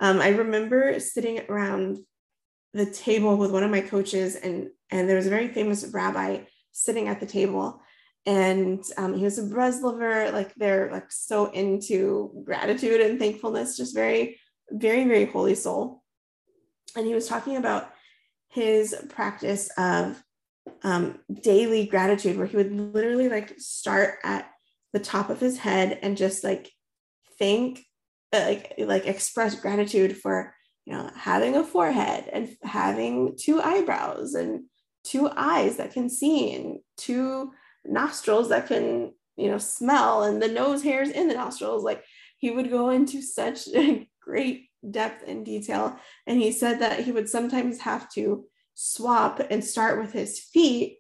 Um, 0.03 0.21
I 0.21 0.31
remember 0.31 0.99
sitting 0.99 1.43
around 1.49 1.99
the 2.75 2.87
table 2.87 3.37
with 3.37 3.53
one 3.53 3.63
of 3.63 3.71
my 3.71 3.81
coaches, 3.81 4.35
and 4.35 4.69
and 4.91 5.09
there 5.09 5.17
was 5.17 5.29
a 5.29 5.31
very 5.31 5.47
famous 5.47 5.87
rabbi 5.87 6.41
sitting 6.73 7.07
at 7.07 7.21
the 7.21 7.27
table, 7.27 7.81
and 8.27 8.83
um, 8.99 9.15
he 9.15 9.23
was 9.23 9.39
a 9.39 9.43
Breslover. 9.43 10.33
Like 10.33 10.53
they're 10.57 10.91
like 10.91 11.13
so 11.13 11.47
into 11.53 12.43
gratitude 12.45 13.01
and 13.01 13.21
thankfulness, 13.21 13.77
just 13.77 13.95
very, 13.95 14.41
very, 14.73 15.05
very 15.05 15.27
holy 15.27 15.55
soul. 15.55 16.03
And 16.97 17.07
he 17.07 17.15
was 17.15 17.29
talking 17.29 17.57
about 17.57 17.89
his 18.49 18.97
practice 19.09 19.71
of 19.79 20.21
um, 20.83 21.21
daily 21.43 21.87
gratitude, 21.87 22.37
where 22.37 22.47
he 22.47 22.57
would 22.57 22.73
literally 22.73 23.29
like 23.29 23.55
start 23.59 24.17
at 24.25 24.51
the 24.93 24.99
top 24.99 25.31
of 25.31 25.39
his 25.39 25.59
head 25.59 26.01
and 26.03 26.17
just 26.17 26.43
like 26.43 26.73
thank 27.39 27.85
like 28.33 28.75
like 28.79 29.07
express 29.07 29.55
gratitude 29.55 30.17
for 30.17 30.55
you 30.87 30.93
know 30.93 31.11
having 31.15 31.57
a 31.57 31.65
forehead 31.65 32.29
and 32.33 32.49
having 32.63 33.37
two 33.39 33.61
eyebrows 33.61 34.35
and 34.35 34.65
two 35.05 35.29
eyes 35.37 35.77
that 35.77 35.93
can 35.93 36.09
see 36.09 36.55
and 36.55 36.79
two 36.97 37.53
nostrils 37.85 38.49
that 38.49 38.69
can 38.69 39.13
you 39.37 39.51
know 39.51 39.59
smell 39.59 40.25
and 40.25 40.41
the 40.41 40.49
nose 40.49 40.83
hairs 40.83 41.11
in 41.11 41.29
the 41.29 41.35
nostrils. 41.35 41.85
Like 41.85 42.05
he 42.39 42.51
would 42.51 42.71
go 42.71 42.91
into 42.91 43.23
such 43.23 43.69
great 44.21 44.69
depth 44.89 45.25
and 45.27 45.45
detail. 45.45 45.97
And 46.27 46.41
he 46.41 46.53
said 46.53 46.81
that 46.81 47.01
he 47.01 47.13
would 47.13 47.29
sometimes 47.29 47.81
have 47.81 48.11
to 48.13 48.45
swap 48.75 49.41
and 49.51 49.65
start 49.65 50.01
with 50.01 50.13
his 50.13 50.41
feet 50.41 50.99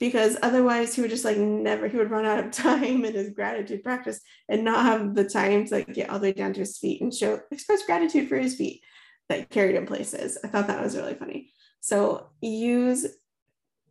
because 0.00 0.36
otherwise 0.42 0.94
he 0.94 1.00
would 1.00 1.10
just 1.10 1.24
like 1.24 1.36
never 1.36 1.88
he 1.88 1.96
would 1.96 2.10
run 2.10 2.26
out 2.26 2.44
of 2.44 2.50
time 2.50 3.04
in 3.04 3.14
his 3.14 3.30
gratitude 3.30 3.82
practice 3.82 4.20
and 4.48 4.64
not 4.64 4.84
have 4.84 5.14
the 5.14 5.24
time 5.24 5.64
to 5.64 5.74
like 5.74 5.92
get 5.92 6.10
all 6.10 6.18
the 6.18 6.28
way 6.28 6.32
down 6.32 6.52
to 6.52 6.60
his 6.60 6.78
feet 6.78 7.00
and 7.00 7.14
show 7.14 7.40
express 7.50 7.84
gratitude 7.84 8.28
for 8.28 8.36
his 8.36 8.54
feet 8.54 8.82
that 9.28 9.50
carried 9.50 9.76
him 9.76 9.86
places. 9.86 10.38
I 10.44 10.48
thought 10.48 10.66
that 10.66 10.82
was 10.82 10.96
really 10.96 11.14
funny. 11.14 11.50
So 11.80 12.28
use 12.40 13.06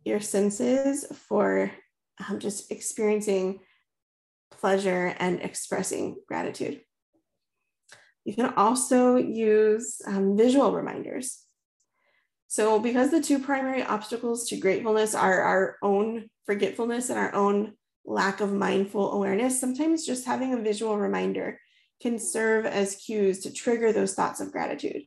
your 0.04 0.20
senses 0.20 1.06
for 1.28 1.70
um, 2.28 2.38
just 2.38 2.70
experiencing 2.70 3.60
pleasure 4.50 5.14
and 5.18 5.40
expressing 5.40 6.16
gratitude. 6.28 6.80
You 8.24 8.34
can 8.34 8.54
also 8.54 9.16
use 9.16 10.00
um, 10.06 10.36
visual 10.36 10.72
reminders 10.72 11.43
so, 12.54 12.78
because 12.78 13.10
the 13.10 13.20
two 13.20 13.40
primary 13.40 13.82
obstacles 13.82 14.48
to 14.48 14.56
gratefulness 14.56 15.12
are 15.12 15.40
our 15.40 15.76
own 15.82 16.30
forgetfulness 16.46 17.10
and 17.10 17.18
our 17.18 17.34
own 17.34 17.72
lack 18.04 18.40
of 18.40 18.52
mindful 18.52 19.10
awareness, 19.10 19.58
sometimes 19.60 20.06
just 20.06 20.24
having 20.24 20.54
a 20.54 20.62
visual 20.62 20.96
reminder 20.96 21.58
can 22.00 22.16
serve 22.16 22.64
as 22.64 22.94
cues 22.94 23.40
to 23.40 23.52
trigger 23.52 23.92
those 23.92 24.14
thoughts 24.14 24.40
of 24.40 24.52
gratitude. 24.52 25.02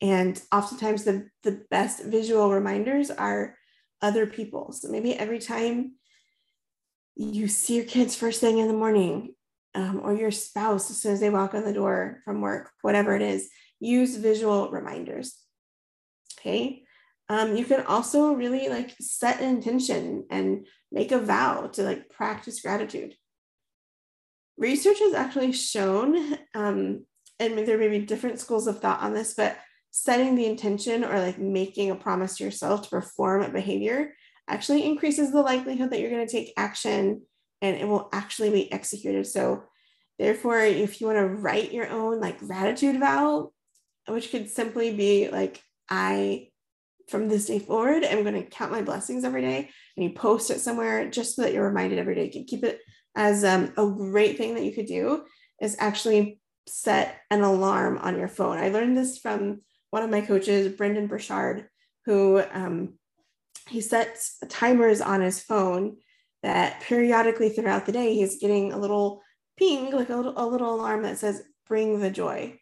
And 0.00 0.42
oftentimes, 0.50 1.04
the, 1.04 1.28
the 1.44 1.62
best 1.70 2.02
visual 2.02 2.50
reminders 2.50 3.12
are 3.12 3.56
other 4.02 4.26
people. 4.26 4.72
So, 4.72 4.88
maybe 4.88 5.14
every 5.14 5.38
time 5.38 5.92
you 7.14 7.46
see 7.46 7.76
your 7.76 7.84
kids 7.84 8.16
first 8.16 8.40
thing 8.40 8.58
in 8.58 8.66
the 8.66 8.74
morning, 8.74 9.36
um, 9.76 10.00
or 10.02 10.16
your 10.16 10.32
spouse 10.32 10.90
as 10.90 10.96
soon 10.96 11.12
as 11.12 11.20
they 11.20 11.30
walk 11.30 11.54
in 11.54 11.62
the 11.62 11.72
door 11.72 12.22
from 12.24 12.40
work, 12.40 12.72
whatever 12.82 13.14
it 13.14 13.22
is, 13.22 13.50
use 13.78 14.16
visual 14.16 14.68
reminders. 14.72 15.36
Okay. 16.40 16.84
Um, 17.28 17.56
you 17.56 17.64
can 17.64 17.82
also 17.86 18.32
really 18.32 18.68
like 18.68 18.94
set 19.00 19.40
an 19.40 19.50
intention 19.50 20.26
and 20.30 20.66
make 20.90 21.12
a 21.12 21.18
vow 21.20 21.68
to 21.68 21.82
like 21.82 22.10
practice 22.10 22.60
gratitude. 22.60 23.14
Research 24.56 24.98
has 24.98 25.14
actually 25.14 25.52
shown, 25.52 26.36
um, 26.54 27.06
and 27.38 27.58
there 27.58 27.78
may 27.78 27.88
be 27.88 28.00
different 28.00 28.40
schools 28.40 28.66
of 28.66 28.80
thought 28.80 29.00
on 29.00 29.14
this, 29.14 29.34
but 29.34 29.56
setting 29.92 30.34
the 30.34 30.46
intention 30.46 31.04
or 31.04 31.18
like 31.18 31.38
making 31.38 31.90
a 31.90 31.94
promise 31.94 32.36
to 32.36 32.44
yourself 32.44 32.82
to 32.82 32.90
perform 32.90 33.42
a 33.42 33.48
behavior 33.48 34.14
actually 34.48 34.84
increases 34.84 35.30
the 35.30 35.40
likelihood 35.40 35.90
that 35.90 36.00
you're 36.00 36.10
going 36.10 36.26
to 36.26 36.32
take 36.32 36.52
action 36.56 37.22
and 37.62 37.76
it 37.76 37.86
will 37.86 38.08
actually 38.12 38.50
be 38.50 38.72
executed. 38.72 39.26
So, 39.26 39.64
therefore, 40.18 40.60
if 40.60 41.00
you 41.00 41.06
want 41.06 41.18
to 41.18 41.26
write 41.26 41.72
your 41.72 41.88
own 41.88 42.20
like 42.20 42.40
gratitude 42.40 42.98
vow, 42.98 43.52
which 44.08 44.30
could 44.30 44.50
simply 44.50 44.94
be 44.94 45.28
like, 45.28 45.62
I, 45.90 46.48
from 47.08 47.28
this 47.28 47.46
day 47.46 47.58
forward, 47.58 48.04
am 48.04 48.22
going 48.22 48.34
to 48.34 48.48
count 48.48 48.72
my 48.72 48.82
blessings 48.82 49.24
every 49.24 49.42
day. 49.42 49.68
And 49.96 50.04
you 50.04 50.10
post 50.10 50.50
it 50.50 50.60
somewhere 50.60 51.10
just 51.10 51.36
so 51.36 51.42
that 51.42 51.52
you're 51.52 51.66
reminded 51.68 51.98
every 51.98 52.14
day. 52.14 52.26
You 52.26 52.32
can 52.32 52.44
keep 52.44 52.64
it 52.64 52.80
as 53.16 53.44
um, 53.44 53.72
a 53.76 53.86
great 53.86 54.38
thing 54.38 54.54
that 54.54 54.64
you 54.64 54.72
could 54.72 54.86
do 54.86 55.24
is 55.60 55.76
actually 55.78 56.40
set 56.68 57.18
an 57.30 57.42
alarm 57.42 57.98
on 57.98 58.16
your 58.16 58.28
phone. 58.28 58.58
I 58.58 58.68
learned 58.68 58.96
this 58.96 59.18
from 59.18 59.62
one 59.90 60.02
of 60.02 60.10
my 60.10 60.20
coaches, 60.20 60.76
Brendon 60.76 61.08
Burchard, 61.08 61.66
who 62.06 62.42
um, 62.52 62.94
he 63.68 63.80
sets 63.80 64.38
timers 64.48 65.00
on 65.00 65.20
his 65.20 65.42
phone 65.42 65.96
that 66.42 66.80
periodically 66.80 67.50
throughout 67.50 67.86
the 67.86 67.92
day 67.92 68.14
he's 68.14 68.38
getting 68.38 68.72
a 68.72 68.78
little 68.78 69.22
ping, 69.56 69.90
like 69.90 70.10
a 70.10 70.16
little, 70.16 70.34
a 70.36 70.46
little 70.46 70.74
alarm 70.74 71.02
that 71.02 71.18
says, 71.18 71.42
bring 71.66 72.00
the 72.00 72.10
joy. 72.10 72.58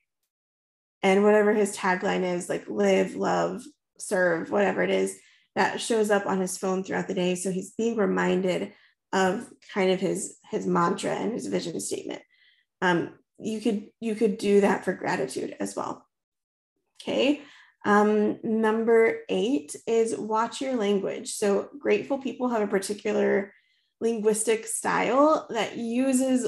And 1.03 1.23
whatever 1.23 1.53
his 1.53 1.77
tagline 1.77 2.23
is, 2.23 2.49
like 2.49 2.69
live, 2.69 3.15
love, 3.15 3.63
serve, 3.99 4.51
whatever 4.51 4.83
it 4.83 4.91
is, 4.91 5.19
that 5.55 5.81
shows 5.81 6.11
up 6.11 6.27
on 6.27 6.41
his 6.41 6.59
phone 6.59 6.83
throughout 6.83 7.09
the 7.09 7.15
day. 7.15 7.35
So 7.35 7.51
he's 7.51 7.73
being 7.73 7.97
reminded 7.97 8.73
of 9.13 9.49
kind 9.73 9.91
of 9.91 10.01
his 10.01 10.37
his 10.51 10.67
mantra 10.67 11.13
and 11.13 11.33
his 11.33 11.47
vision 11.47 11.81
statement. 11.81 12.23
Um, 12.83 13.15
you 13.39 13.61
could 13.61 13.87
you 14.01 14.15
could 14.15 14.39
do 14.39 14.61
that 14.61 14.85
for 14.85 14.93
gratitude 14.93 15.57
as 15.61 15.75
well. 15.77 16.07
Okay. 17.01 17.43
Um, 17.85 18.39
number 18.43 19.21
eight 19.29 19.75
is 19.87 20.17
watch 20.17 20.61
your 20.61 20.77
language. 20.77 21.31
So 21.31 21.69
grateful 21.79 22.19
people 22.19 22.49
have 22.49 22.63
a 22.63 22.67
particular 22.67 23.53
linguistic 24.01 24.67
style 24.67 25.47
that 25.51 25.77
uses 25.77 26.47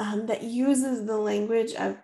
um, 0.00 0.26
that 0.26 0.42
uses 0.42 1.06
the 1.06 1.16
language 1.16 1.74
of 1.74 1.96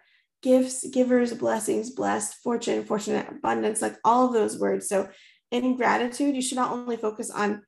gifts, 0.45 0.87
givers, 0.89 1.33
blessings, 1.33 1.91
blessed, 1.91 2.35
fortune, 2.43 2.85
fortunate, 2.85 3.27
abundance, 3.31 3.81
like 3.81 3.97
all 4.05 4.27
of 4.27 4.35
those 4.35 4.59
words. 4.59 4.87
So 4.87 5.09
in 5.51 5.77
gratitude, 5.77 6.37
you 6.37 6.43
should 6.43 6.59
not 6.59 6.71
only 6.71 6.99
focus 6.99 7.31
on 7.31 7.63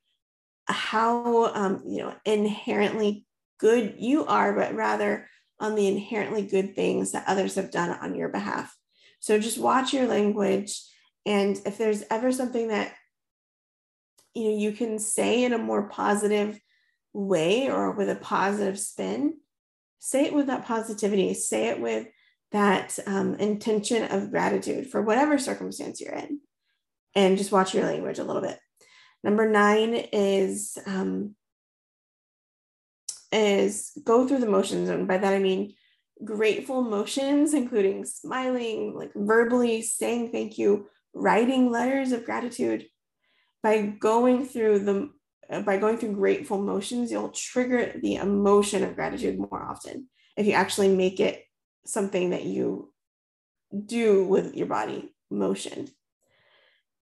how 0.65 1.45
um, 1.55 1.81
you 1.87 2.03
know 2.03 2.13
inherently 2.23 3.25
good 3.59 3.95
you 3.97 4.25
are, 4.27 4.53
but 4.53 4.75
rather 4.75 5.27
on 5.59 5.73
the 5.73 5.87
inherently 5.87 6.43
good 6.43 6.75
things 6.75 7.13
that 7.13 7.23
others 7.27 7.55
have 7.55 7.71
done 7.71 7.89
on 7.89 8.13
your 8.13 8.29
behalf. 8.29 8.75
So 9.19 9.39
just 9.39 9.57
watch 9.57 9.91
your 9.91 10.05
language. 10.05 10.79
And 11.25 11.59
if 11.65 11.79
there's 11.79 12.03
ever 12.11 12.31
something 12.31 12.67
that 12.67 12.93
you 14.35 14.51
know 14.51 14.57
you 14.57 14.71
can 14.71 14.99
say 14.99 15.43
in 15.43 15.53
a 15.53 15.57
more 15.57 15.89
positive 15.89 16.59
way 17.11 17.71
or 17.71 17.91
with 17.93 18.09
a 18.09 18.15
positive 18.15 18.77
spin, 18.77 19.39
say 19.97 20.25
it 20.25 20.33
with 20.33 20.45
that 20.45 20.65
positivity, 20.65 21.33
say 21.33 21.69
it 21.69 21.81
with 21.81 22.05
that 22.51 22.97
um, 23.05 23.35
intention 23.35 24.03
of 24.03 24.31
gratitude 24.31 24.89
for 24.89 25.01
whatever 25.01 25.37
circumstance 25.37 25.99
you're 25.99 26.13
in. 26.13 26.39
And 27.15 27.37
just 27.37 27.51
watch 27.51 27.73
your 27.73 27.85
language 27.85 28.19
a 28.19 28.23
little 28.23 28.41
bit. 28.41 28.59
Number 29.23 29.49
nine 29.49 29.95
is 30.13 30.77
um, 30.85 31.35
is 33.31 33.91
go 34.03 34.27
through 34.27 34.39
the 34.39 34.49
motions, 34.49 34.89
and 34.89 35.07
by 35.07 35.17
that 35.17 35.33
I 35.33 35.39
mean 35.39 35.73
grateful 36.23 36.81
motions, 36.81 37.53
including 37.53 38.05
smiling, 38.05 38.93
like 38.95 39.11
verbally 39.15 39.81
saying 39.81 40.31
thank 40.31 40.57
you, 40.57 40.87
writing 41.13 41.71
letters 41.71 42.11
of 42.11 42.25
gratitude. 42.25 42.85
By 43.63 43.81
going 43.81 44.45
through 44.45 44.79
the 44.79 45.09
uh, 45.49 45.61
by 45.61 45.77
going 45.77 45.97
through 45.97 46.13
grateful 46.13 46.61
motions, 46.61 47.11
you'll 47.11 47.29
trigger 47.29 47.99
the 48.01 48.15
emotion 48.15 48.83
of 48.83 48.95
gratitude 48.95 49.39
more 49.39 49.61
often 49.61 50.07
if 50.37 50.45
you 50.45 50.53
actually 50.53 50.95
make 50.95 51.19
it 51.19 51.43
something 51.87 52.31
that 52.31 52.45
you 52.45 52.93
do 53.85 54.23
with 54.25 54.55
your 54.55 54.67
body 54.67 55.13
motion. 55.29 55.87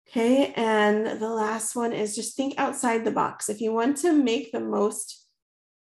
Okay, 0.08 0.54
and 0.56 1.06
the 1.22 1.30
last 1.30 1.76
one 1.76 1.94
is 1.94 2.16
just 2.16 2.36
think 2.36 2.56
outside 2.58 3.06
the 3.06 3.12
box. 3.12 3.48
If 3.48 3.62
you 3.62 3.72
want 3.72 3.98
to 3.98 4.12
make 4.12 4.52
the 4.52 4.60
most 4.60 5.28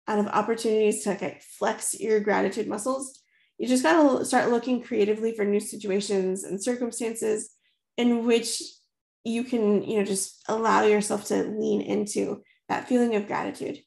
out 0.09 0.19
of 0.19 0.27
opportunities 0.27 1.05
to 1.05 1.11
like 1.11 1.43
flex 1.43 1.99
your 1.99 2.19
gratitude 2.19 2.67
muscles, 2.67 3.21
you 3.57 3.69
just 3.69 3.85
got 3.85 4.19
to 4.19 4.25
start 4.25 4.50
looking 4.50 4.83
creatively 4.83 5.37
for 5.37 5.45
new 5.45 5.61
situations 5.61 6.43
and 6.43 6.62
circumstances 6.62 7.50
in 7.97 8.25
which 8.25 8.61
you 9.23 9.45
can, 9.45 9.83
you 9.85 9.99
know, 9.99 10.05
just 10.05 10.43
allow 10.49 10.83
yourself 10.83 11.27
to 11.27 11.45
lean 11.45 11.81
into 11.81 12.43
that 12.69 12.89
feeling 12.89 13.15
of 13.15 13.29
gratitude. 13.29 13.79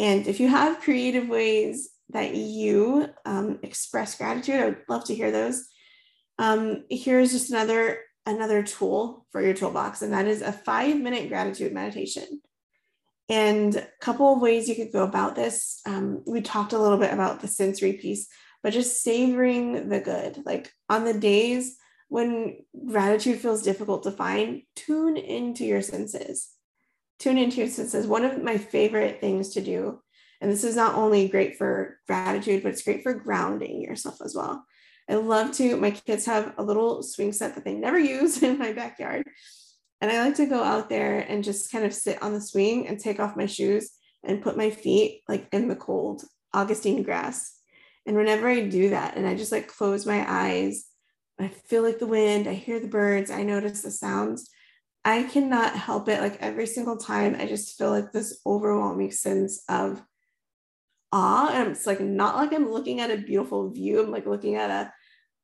And 0.00 0.26
if 0.26 0.40
you 0.40 0.48
have 0.48 0.80
creative 0.80 1.28
ways 1.28 1.90
that 2.10 2.34
you 2.34 3.08
um, 3.24 3.58
express 3.62 4.16
gratitude, 4.16 4.56
I 4.56 4.64
would 4.66 4.82
love 4.88 5.04
to 5.04 5.14
hear 5.14 5.30
those. 5.30 5.66
Um, 6.38 6.84
here's 6.90 7.32
just 7.32 7.50
another 7.50 8.00
another 8.26 8.62
tool 8.62 9.26
for 9.32 9.40
your 9.40 9.54
toolbox, 9.54 10.02
and 10.02 10.12
that 10.12 10.26
is 10.26 10.42
a 10.42 10.52
five 10.52 10.96
minute 10.96 11.28
gratitude 11.28 11.72
meditation. 11.72 12.42
And 13.30 13.76
a 13.76 13.86
couple 14.00 14.32
of 14.32 14.40
ways 14.40 14.68
you 14.68 14.74
could 14.74 14.92
go 14.92 15.04
about 15.04 15.34
this. 15.34 15.80
Um, 15.86 16.22
we 16.26 16.40
talked 16.40 16.72
a 16.72 16.78
little 16.78 16.96
bit 16.98 17.12
about 17.12 17.40
the 17.40 17.48
sensory 17.48 17.94
piece, 17.94 18.28
but 18.62 18.72
just 18.72 19.02
savoring 19.02 19.88
the 19.88 20.00
good. 20.00 20.42
Like 20.46 20.72
on 20.88 21.04
the 21.04 21.14
days 21.14 21.76
when 22.08 22.56
gratitude 22.86 23.40
feels 23.40 23.62
difficult 23.62 24.02
to 24.04 24.10
find, 24.10 24.62
tune 24.74 25.16
into 25.16 25.64
your 25.64 25.82
senses. 25.82 26.48
Tune 27.18 27.36
into 27.36 27.58
your 27.58 27.68
senses. 27.68 28.06
One 28.06 28.24
of 28.24 28.42
my 28.42 28.56
favorite 28.56 29.20
things 29.20 29.50
to 29.50 29.60
do, 29.60 30.00
and 30.40 30.50
this 30.50 30.64
is 30.64 30.76
not 30.76 30.94
only 30.94 31.28
great 31.28 31.56
for 31.56 31.98
gratitude, 32.06 32.62
but 32.62 32.72
it's 32.72 32.82
great 32.82 33.02
for 33.02 33.14
grounding 33.14 33.82
yourself 33.82 34.18
as 34.24 34.34
well. 34.34 34.64
I 35.08 35.14
love 35.14 35.52
to, 35.52 35.76
my 35.76 35.90
kids 35.90 36.26
have 36.26 36.54
a 36.58 36.62
little 36.62 37.02
swing 37.02 37.32
set 37.32 37.54
that 37.54 37.64
they 37.64 37.74
never 37.74 37.98
use 38.16 38.42
in 38.42 38.58
my 38.58 38.72
backyard. 38.72 39.26
And 40.00 40.10
I 40.10 40.24
like 40.24 40.36
to 40.36 40.46
go 40.46 40.62
out 40.62 40.88
there 40.88 41.18
and 41.18 41.42
just 41.42 41.72
kind 41.72 41.84
of 41.84 41.92
sit 41.92 42.22
on 42.22 42.32
the 42.32 42.40
swing 42.40 42.86
and 42.86 43.00
take 43.00 43.18
off 43.18 43.36
my 43.36 43.46
shoes 43.46 43.90
and 44.22 44.42
put 44.42 44.56
my 44.56 44.70
feet 44.70 45.22
like 45.28 45.48
in 45.52 45.68
the 45.68 45.76
cold 45.76 46.22
Augustine 46.54 47.02
grass. 47.02 47.54
And 48.06 48.16
whenever 48.16 48.48
I 48.48 48.60
do 48.68 48.90
that, 48.90 49.16
and 49.16 49.26
I 49.26 49.34
just 49.34 49.52
like 49.52 49.66
close 49.66 50.06
my 50.06 50.24
eyes 50.26 50.88
I 51.40 51.48
feel 51.48 51.82
like 51.82 51.98
the 51.98 52.06
wind, 52.06 52.48
I 52.48 52.54
hear 52.54 52.80
the 52.80 52.88
birds, 52.88 53.30
I 53.30 53.44
notice 53.44 53.82
the 53.82 53.90
sounds. 53.90 54.50
I 55.04 55.22
cannot 55.22 55.76
help 55.76 56.08
it. 56.08 56.20
Like 56.20 56.38
every 56.40 56.66
single 56.66 56.96
time, 56.96 57.36
I 57.38 57.46
just 57.46 57.78
feel 57.78 57.90
like 57.90 58.12
this 58.12 58.40
overwhelming 58.44 59.12
sense 59.12 59.62
of 59.68 60.02
awe. 61.12 61.50
And 61.52 61.70
it's 61.70 61.86
like 61.86 62.00
not 62.00 62.36
like 62.36 62.52
I'm 62.52 62.70
looking 62.70 63.00
at 63.00 63.10
a 63.10 63.16
beautiful 63.16 63.70
view. 63.70 64.02
I'm 64.02 64.10
like 64.10 64.26
looking 64.26 64.54
at 64.54 64.70
a 64.70 64.92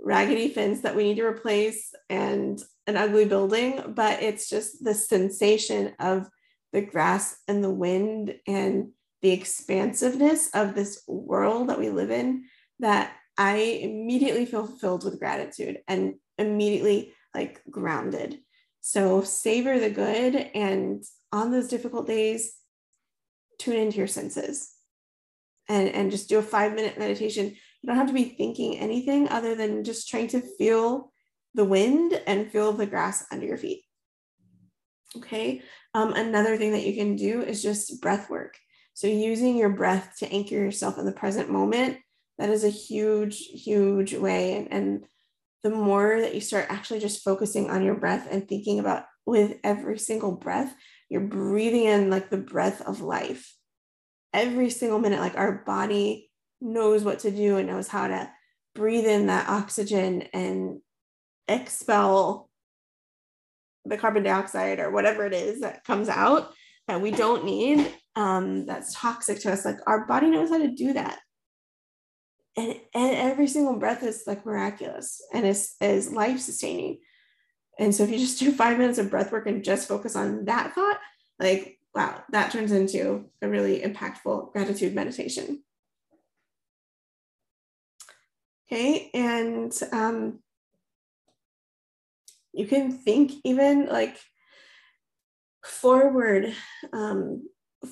raggedy 0.00 0.48
fence 0.48 0.80
that 0.80 0.96
we 0.96 1.04
need 1.04 1.16
to 1.16 1.24
replace 1.24 1.94
and 2.10 2.62
an 2.86 2.96
ugly 2.96 3.24
building, 3.24 3.94
but 3.94 4.22
it's 4.22 4.48
just 4.48 4.84
the 4.84 4.94
sensation 4.94 5.92
of 5.98 6.28
the 6.72 6.82
grass 6.82 7.36
and 7.48 7.62
the 7.62 7.70
wind 7.70 8.34
and 8.46 8.90
the 9.22 9.30
expansiveness 9.30 10.50
of 10.52 10.74
this 10.74 11.02
world 11.06 11.68
that 11.68 11.78
we 11.78 11.88
live 11.88 12.10
in 12.10 12.44
that 12.80 13.12
I 13.38 13.56
immediately 13.56 14.44
feel 14.44 14.66
filled 14.66 15.04
with 15.04 15.18
gratitude 15.18 15.78
and 15.88 16.14
immediately 16.36 17.12
like 17.34 17.62
grounded. 17.70 18.38
So 18.80 19.22
savor 19.22 19.78
the 19.78 19.90
good 19.90 20.34
and 20.54 21.02
on 21.32 21.50
those 21.50 21.68
difficult 21.68 22.06
days, 22.06 22.54
tune 23.58 23.76
into 23.76 23.96
your 23.96 24.06
senses 24.06 24.73
and, 25.68 25.88
and 25.88 26.10
just 26.10 26.28
do 26.28 26.38
a 26.38 26.42
five 26.42 26.74
minute 26.74 26.98
meditation. 26.98 27.46
You 27.46 27.86
don't 27.86 27.96
have 27.96 28.08
to 28.08 28.12
be 28.12 28.24
thinking 28.24 28.78
anything 28.78 29.28
other 29.28 29.54
than 29.54 29.84
just 29.84 30.08
trying 30.08 30.28
to 30.28 30.40
feel 30.40 31.12
the 31.54 31.64
wind 31.64 32.20
and 32.26 32.50
feel 32.50 32.72
the 32.72 32.86
grass 32.86 33.26
under 33.30 33.46
your 33.46 33.58
feet. 33.58 33.82
Okay. 35.16 35.62
Um, 35.94 36.12
another 36.12 36.56
thing 36.56 36.72
that 36.72 36.86
you 36.86 36.94
can 36.94 37.16
do 37.16 37.42
is 37.42 37.62
just 37.62 38.00
breath 38.00 38.28
work. 38.28 38.56
So 38.94 39.06
using 39.06 39.56
your 39.56 39.70
breath 39.70 40.16
to 40.18 40.32
anchor 40.32 40.54
yourself 40.54 40.98
in 40.98 41.04
the 41.04 41.12
present 41.12 41.50
moment 41.50 41.98
that 42.38 42.50
is 42.50 42.64
a 42.64 42.70
huge 42.70 43.38
huge 43.38 44.14
way 44.14 44.56
and, 44.56 44.72
and 44.72 45.06
the 45.62 45.70
more 45.70 46.20
that 46.20 46.34
you 46.34 46.40
start 46.40 46.66
actually 46.68 47.00
just 47.00 47.24
focusing 47.24 47.70
on 47.70 47.82
your 47.82 47.94
breath 47.94 48.28
and 48.30 48.48
thinking 48.48 48.78
about 48.78 49.04
with 49.26 49.58
every 49.64 49.98
single 49.98 50.32
breath 50.32 50.74
you're 51.08 51.20
breathing 51.20 51.84
in 51.84 52.10
like 52.10 52.30
the 52.30 52.36
breath 52.36 52.82
of 52.82 53.00
life 53.00 53.54
every 54.34 54.68
single 54.68 54.98
minute 54.98 55.20
like 55.20 55.36
our 55.36 55.62
body 55.64 56.30
knows 56.60 57.04
what 57.04 57.20
to 57.20 57.30
do 57.30 57.56
and 57.56 57.68
knows 57.68 57.88
how 57.88 58.08
to 58.08 58.30
breathe 58.74 59.06
in 59.06 59.26
that 59.28 59.48
oxygen 59.48 60.22
and 60.34 60.80
expel 61.48 62.50
the 63.84 63.96
carbon 63.96 64.22
dioxide 64.22 64.80
or 64.80 64.90
whatever 64.90 65.24
it 65.24 65.32
is 65.32 65.60
that 65.60 65.84
comes 65.84 66.08
out 66.08 66.52
that 66.88 67.00
we 67.00 67.10
don't 67.10 67.44
need 67.44 67.90
um, 68.16 68.66
that's 68.66 68.94
toxic 68.94 69.40
to 69.40 69.52
us 69.52 69.64
like 69.64 69.78
our 69.86 70.06
body 70.06 70.28
knows 70.28 70.50
how 70.50 70.58
to 70.58 70.70
do 70.70 70.92
that 70.92 71.18
and, 72.56 72.76
and 72.94 73.16
every 73.16 73.46
single 73.46 73.76
breath 73.76 74.02
is 74.02 74.24
like 74.26 74.46
miraculous 74.46 75.20
and 75.32 75.46
is, 75.46 75.74
is 75.80 76.12
life 76.12 76.38
sustaining. 76.38 76.98
And 77.78 77.92
so 77.92 78.04
if 78.04 78.10
you 78.10 78.18
just 78.18 78.38
do 78.38 78.52
five 78.52 78.78
minutes 78.78 78.98
of 78.98 79.10
breath 79.10 79.32
work 79.32 79.46
and 79.46 79.64
just 79.64 79.88
focus 79.88 80.14
on 80.14 80.44
that 80.44 80.74
thought, 80.74 80.98
like, 81.40 81.78
wow, 81.94 82.22
that 82.30 82.50
turns 82.50 82.72
into 82.72 83.26
a 83.40 83.48
really 83.48 83.80
impactful 83.80 84.52
gratitude 84.52 84.94
meditation. 84.94 85.62
Okay. 88.66 89.10
And 89.14 89.72
um, 89.92 90.40
you 92.52 92.66
can 92.66 92.92
think 92.92 93.32
even 93.44 93.86
like 93.86 94.18
forward, 95.64 96.52
um, 96.92 97.48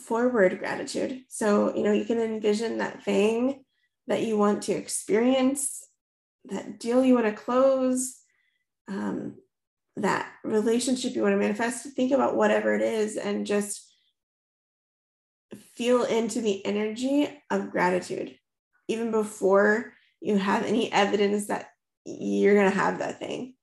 forward 0.07 0.59
gratitude. 0.59 1.23
So, 1.29 1.75
you 1.77 1.83
know, 1.83 1.93
you 1.93 2.05
can 2.05 2.19
envision 2.19 2.79
that 2.79 3.05
thing 3.05 3.65
that 4.09 4.23
you 4.23 4.37
want 4.37 4.63
to 4.65 4.73
experience, 4.73 5.87
that 6.47 6.81
deal 6.81 7.05
you 7.05 7.15
want 7.15 7.27
to 7.27 7.33
close, 7.33 8.17
um, 8.89 9.37
that 9.97 10.33
relationship 10.43 11.15
you 11.15 11.23
want 11.23 11.35
to 11.35 11.39
manifest, 11.39 11.87
think 11.95 12.13
about 12.13 12.35
whatever 12.37 12.75
it 12.75 12.83
is 12.83 13.17
and 13.17 13.47
just 13.47 13.92
feel 15.75 16.05
into 16.05 16.41
the 16.41 16.65
energy 16.65 17.29
of 17.51 17.71
gratitude, 17.71 18.37
even 18.89 19.11
before 19.11 19.93
you 20.21 20.39
have 20.39 20.65
any 20.65 20.93
evidence 20.93 21.47
that 21.47 21.71
you're 22.05 22.55
going 22.55 22.71
to 22.71 22.77
have 22.79 22.99
that 22.99 23.19
thing. 23.19 23.55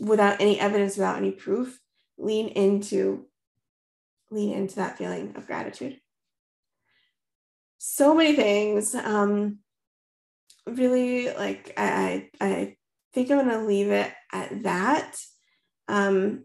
Without 0.00 0.40
any 0.40 0.58
evidence, 0.58 0.96
without 0.96 1.18
any 1.18 1.30
proof, 1.30 1.78
lean 2.18 2.48
into 2.48 3.26
lean 4.30 4.54
into 4.54 4.76
that 4.76 4.96
feeling 4.96 5.34
of 5.36 5.46
gratitude. 5.46 6.00
So 7.78 8.14
many 8.14 8.34
things. 8.34 8.94
Um, 8.94 9.58
really, 10.66 11.32
like 11.34 11.72
I, 11.76 12.30
I 12.40 12.76
think 13.12 13.30
I'm 13.30 13.38
going 13.38 13.50
to 13.50 13.66
leave 13.66 13.90
it 13.90 14.12
at 14.32 14.62
that. 14.62 15.16
Um, 15.88 16.44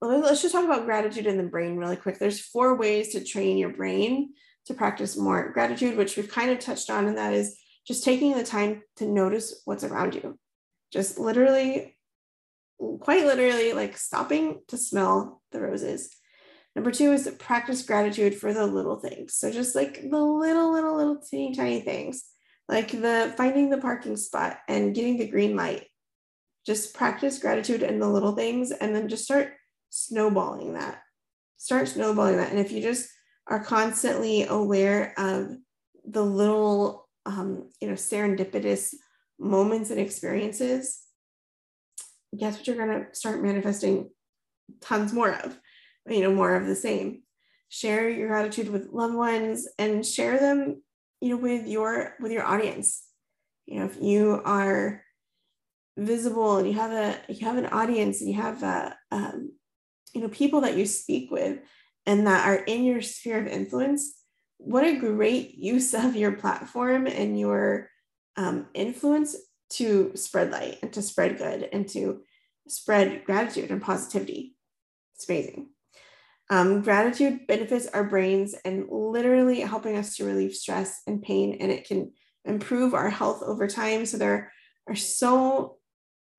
let's 0.00 0.42
just 0.42 0.54
talk 0.54 0.64
about 0.64 0.84
gratitude 0.84 1.26
in 1.26 1.36
the 1.36 1.42
brain 1.44 1.76
really 1.76 1.96
quick. 1.96 2.18
There's 2.18 2.40
four 2.40 2.76
ways 2.76 3.12
to 3.12 3.24
train 3.24 3.58
your 3.58 3.70
brain 3.70 4.30
to 4.66 4.74
practice 4.74 5.16
more 5.16 5.50
gratitude, 5.52 5.96
which 5.96 6.16
we've 6.16 6.30
kind 6.30 6.50
of 6.50 6.58
touched 6.58 6.90
on, 6.90 7.06
and 7.06 7.18
that 7.18 7.32
is 7.32 7.58
just 7.86 8.04
taking 8.04 8.36
the 8.36 8.44
time 8.44 8.82
to 8.96 9.06
notice 9.06 9.62
what's 9.64 9.84
around 9.84 10.14
you. 10.14 10.38
Just 10.92 11.18
literally, 11.18 11.96
quite 13.00 13.24
literally, 13.24 13.72
like 13.72 13.96
stopping 13.96 14.60
to 14.68 14.76
smell 14.76 15.42
the 15.52 15.60
roses. 15.60 16.14
Number 16.76 16.92
two 16.92 17.12
is 17.12 17.28
practice 17.38 17.82
gratitude 17.82 18.36
for 18.36 18.52
the 18.52 18.66
little 18.66 19.00
things. 19.00 19.34
So 19.34 19.50
just 19.50 19.74
like 19.74 20.00
the 20.00 20.20
little, 20.20 20.70
little, 20.72 20.96
little 20.96 21.18
teeny 21.18 21.54
tiny 21.54 21.80
things, 21.80 22.24
like 22.68 22.90
the 22.92 23.34
finding 23.36 23.70
the 23.70 23.78
parking 23.78 24.16
spot 24.16 24.58
and 24.68 24.94
getting 24.94 25.18
the 25.18 25.26
green 25.26 25.56
light. 25.56 25.86
Just 26.66 26.94
practice 26.94 27.38
gratitude 27.38 27.82
in 27.82 27.98
the 27.98 28.08
little 28.08 28.36
things 28.36 28.70
and 28.70 28.94
then 28.94 29.08
just 29.08 29.24
start 29.24 29.54
snowballing 29.90 30.74
that. 30.74 31.02
Start 31.56 31.88
snowballing 31.88 32.36
that. 32.36 32.50
And 32.50 32.58
if 32.58 32.72
you 32.72 32.82
just 32.82 33.08
are 33.46 33.62
constantly 33.62 34.44
aware 34.44 35.14
of 35.18 35.56
the 36.04 36.24
little, 36.24 37.08
um, 37.26 37.70
you 37.80 37.88
know, 37.88 37.94
serendipitous 37.94 38.94
moments 39.38 39.90
and 39.90 40.00
experiences, 40.00 41.02
guess 42.36 42.56
what 42.56 42.66
you're 42.66 42.76
going 42.76 43.04
to 43.04 43.14
start 43.14 43.42
manifesting 43.42 44.10
tons 44.80 45.12
more 45.12 45.32
of, 45.32 45.58
you 46.06 46.20
know, 46.20 46.32
more 46.32 46.54
of 46.54 46.66
the 46.66 46.76
same. 46.76 47.22
Share 47.70 48.08
your 48.08 48.28
gratitude 48.28 48.70
with 48.70 48.92
loved 48.92 49.14
ones 49.14 49.68
and 49.78 50.04
share 50.04 50.38
them, 50.38 50.82
you 51.20 51.30
know, 51.30 51.36
with 51.36 51.66
your 51.66 52.14
with 52.20 52.32
your 52.32 52.44
audience. 52.44 53.04
You 53.66 53.80
know, 53.80 53.86
if 53.86 54.00
you 54.00 54.40
are 54.44 55.02
visible 55.98 56.56
and 56.56 56.66
you 56.66 56.74
have 56.74 56.92
a 56.92 57.32
you 57.32 57.46
have 57.46 57.58
an 57.58 57.66
audience 57.66 58.20
and 58.20 58.30
you 58.30 58.36
have 58.36 58.62
a 58.62 58.96
um, 59.10 59.52
you 60.14 60.20
know 60.20 60.28
people 60.28 60.62
that 60.62 60.76
you 60.76 60.86
speak 60.86 61.30
with 61.30 61.58
and 62.06 62.26
that 62.26 62.46
are 62.46 62.64
in 62.64 62.84
your 62.84 63.02
sphere 63.02 63.38
of 63.38 63.46
influence 63.46 64.18
what 64.58 64.84
a 64.84 64.96
great 64.96 65.54
use 65.54 65.94
of 65.94 66.16
your 66.16 66.32
platform 66.32 67.06
and 67.06 67.38
your 67.38 67.90
um, 68.36 68.66
influence 68.74 69.36
to 69.70 70.12
spread 70.14 70.50
light 70.50 70.78
and 70.82 70.92
to 70.92 71.02
spread 71.02 71.38
good 71.38 71.68
and 71.72 71.88
to 71.88 72.22
spread 72.68 73.24
gratitude 73.24 73.70
and 73.70 73.82
positivity. 73.82 74.56
It's 75.14 75.28
amazing. 75.28 75.70
Um, 76.50 76.80
gratitude 76.80 77.46
benefits 77.46 77.86
our 77.88 78.04
brains 78.04 78.54
and 78.64 78.86
literally 78.90 79.60
helping 79.60 79.96
us 79.96 80.16
to 80.16 80.24
relieve 80.24 80.54
stress 80.54 81.02
and 81.06 81.22
pain 81.22 81.58
and 81.60 81.70
it 81.70 81.86
can 81.86 82.12
improve 82.44 82.94
our 82.94 83.10
health 83.10 83.42
over 83.42 83.66
time. 83.66 84.06
So 84.06 84.16
there 84.16 84.52
are 84.86 84.96
so 84.96 85.76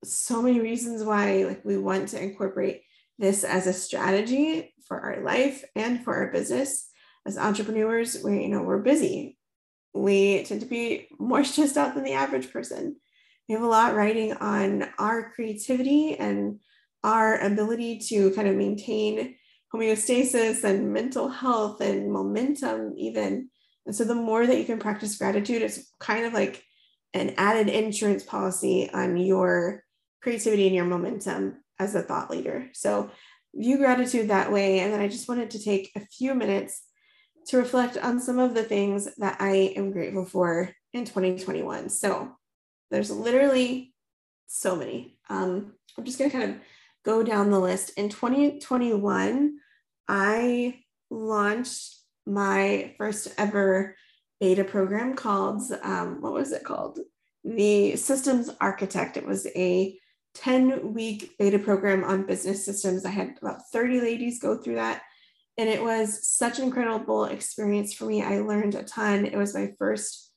so 0.02 0.40
many 0.40 0.58
reasons 0.60 1.04
why 1.04 1.44
like 1.44 1.62
we 1.62 1.76
want 1.76 2.08
to 2.08 2.20
incorporate 2.20 2.82
this 3.20 3.44
as 3.44 3.66
a 3.66 3.72
strategy 3.72 4.74
for 4.88 4.98
our 5.00 5.22
life 5.22 5.62
and 5.76 6.02
for 6.02 6.16
our 6.16 6.32
business. 6.32 6.88
As 7.26 7.38
entrepreneurs, 7.38 8.16
we 8.24 8.42
you 8.42 8.48
know 8.48 8.62
we're 8.62 8.82
busy. 8.82 9.38
We 9.92 10.42
tend 10.44 10.62
to 10.62 10.66
be 10.66 11.08
more 11.18 11.44
stressed 11.44 11.76
out 11.76 11.94
than 11.94 12.04
the 12.04 12.14
average 12.14 12.52
person. 12.52 12.96
We 13.48 13.54
have 13.54 13.62
a 13.62 13.66
lot 13.66 13.94
riding 13.94 14.32
on 14.32 14.88
our 14.98 15.30
creativity 15.30 16.16
and 16.16 16.60
our 17.04 17.38
ability 17.40 17.98
to 18.08 18.30
kind 18.32 18.48
of 18.48 18.56
maintain 18.56 19.36
homeostasis 19.74 20.64
and 20.64 20.92
mental 20.92 21.28
health 21.28 21.80
and 21.80 22.12
momentum, 22.12 22.94
even. 22.96 23.50
And 23.86 23.94
so, 23.94 24.04
the 24.04 24.14
more 24.14 24.46
that 24.46 24.58
you 24.58 24.64
can 24.64 24.78
practice 24.78 25.18
gratitude, 25.18 25.62
it's 25.62 25.92
kind 26.00 26.24
of 26.24 26.32
like 26.32 26.64
an 27.12 27.34
added 27.36 27.68
insurance 27.68 28.22
policy 28.22 28.88
on 28.92 29.16
your 29.16 29.84
creativity 30.22 30.66
and 30.66 30.76
your 30.76 30.84
momentum 30.84 31.56
as 31.80 31.94
a 31.94 32.02
thought 32.02 32.30
leader. 32.30 32.68
So 32.72 33.10
view 33.54 33.78
gratitude 33.78 34.28
that 34.28 34.52
way. 34.52 34.80
And 34.80 34.92
then 34.92 35.00
I 35.00 35.08
just 35.08 35.28
wanted 35.28 35.50
to 35.50 35.64
take 35.64 35.90
a 35.96 36.06
few 36.06 36.34
minutes 36.34 36.82
to 37.46 37.56
reflect 37.56 37.96
on 37.96 38.20
some 38.20 38.38
of 38.38 38.54
the 38.54 38.62
things 38.62 39.08
that 39.16 39.38
I 39.40 39.72
am 39.76 39.90
grateful 39.90 40.24
for 40.24 40.70
in 40.92 41.04
2021. 41.04 41.88
So 41.88 42.36
there's 42.90 43.10
literally 43.10 43.92
so 44.46 44.76
many. 44.76 45.16
Um, 45.28 45.72
I'm 45.96 46.04
just 46.04 46.18
going 46.18 46.30
to 46.30 46.38
kind 46.38 46.50
of 46.50 46.56
go 47.04 47.22
down 47.22 47.50
the 47.50 47.58
list. 47.58 47.92
In 47.96 48.08
2021, 48.08 49.58
I 50.06 50.80
launched 51.10 51.96
my 52.26 52.94
first 52.98 53.28
ever 53.38 53.96
beta 54.38 54.64
program 54.64 55.14
called, 55.14 55.62
um, 55.82 56.20
what 56.20 56.32
was 56.32 56.52
it 56.52 56.64
called? 56.64 56.98
The 57.42 57.96
Systems 57.96 58.50
Architect. 58.60 59.16
It 59.16 59.26
was 59.26 59.46
a 59.56 59.98
10 60.34 60.94
week 60.94 61.36
beta 61.38 61.58
program 61.58 62.04
on 62.04 62.26
business 62.26 62.64
systems. 62.64 63.04
I 63.04 63.10
had 63.10 63.36
about 63.40 63.68
30 63.72 64.00
ladies 64.00 64.40
go 64.40 64.56
through 64.56 64.76
that. 64.76 65.02
And 65.58 65.68
it 65.68 65.82
was 65.82 66.26
such 66.26 66.58
an 66.58 66.64
incredible 66.64 67.24
experience 67.26 67.92
for 67.92 68.06
me. 68.06 68.22
I 68.22 68.38
learned 68.38 68.74
a 68.74 68.82
ton. 68.82 69.26
It 69.26 69.36
was 69.36 69.54
my 69.54 69.72
first, 69.78 70.32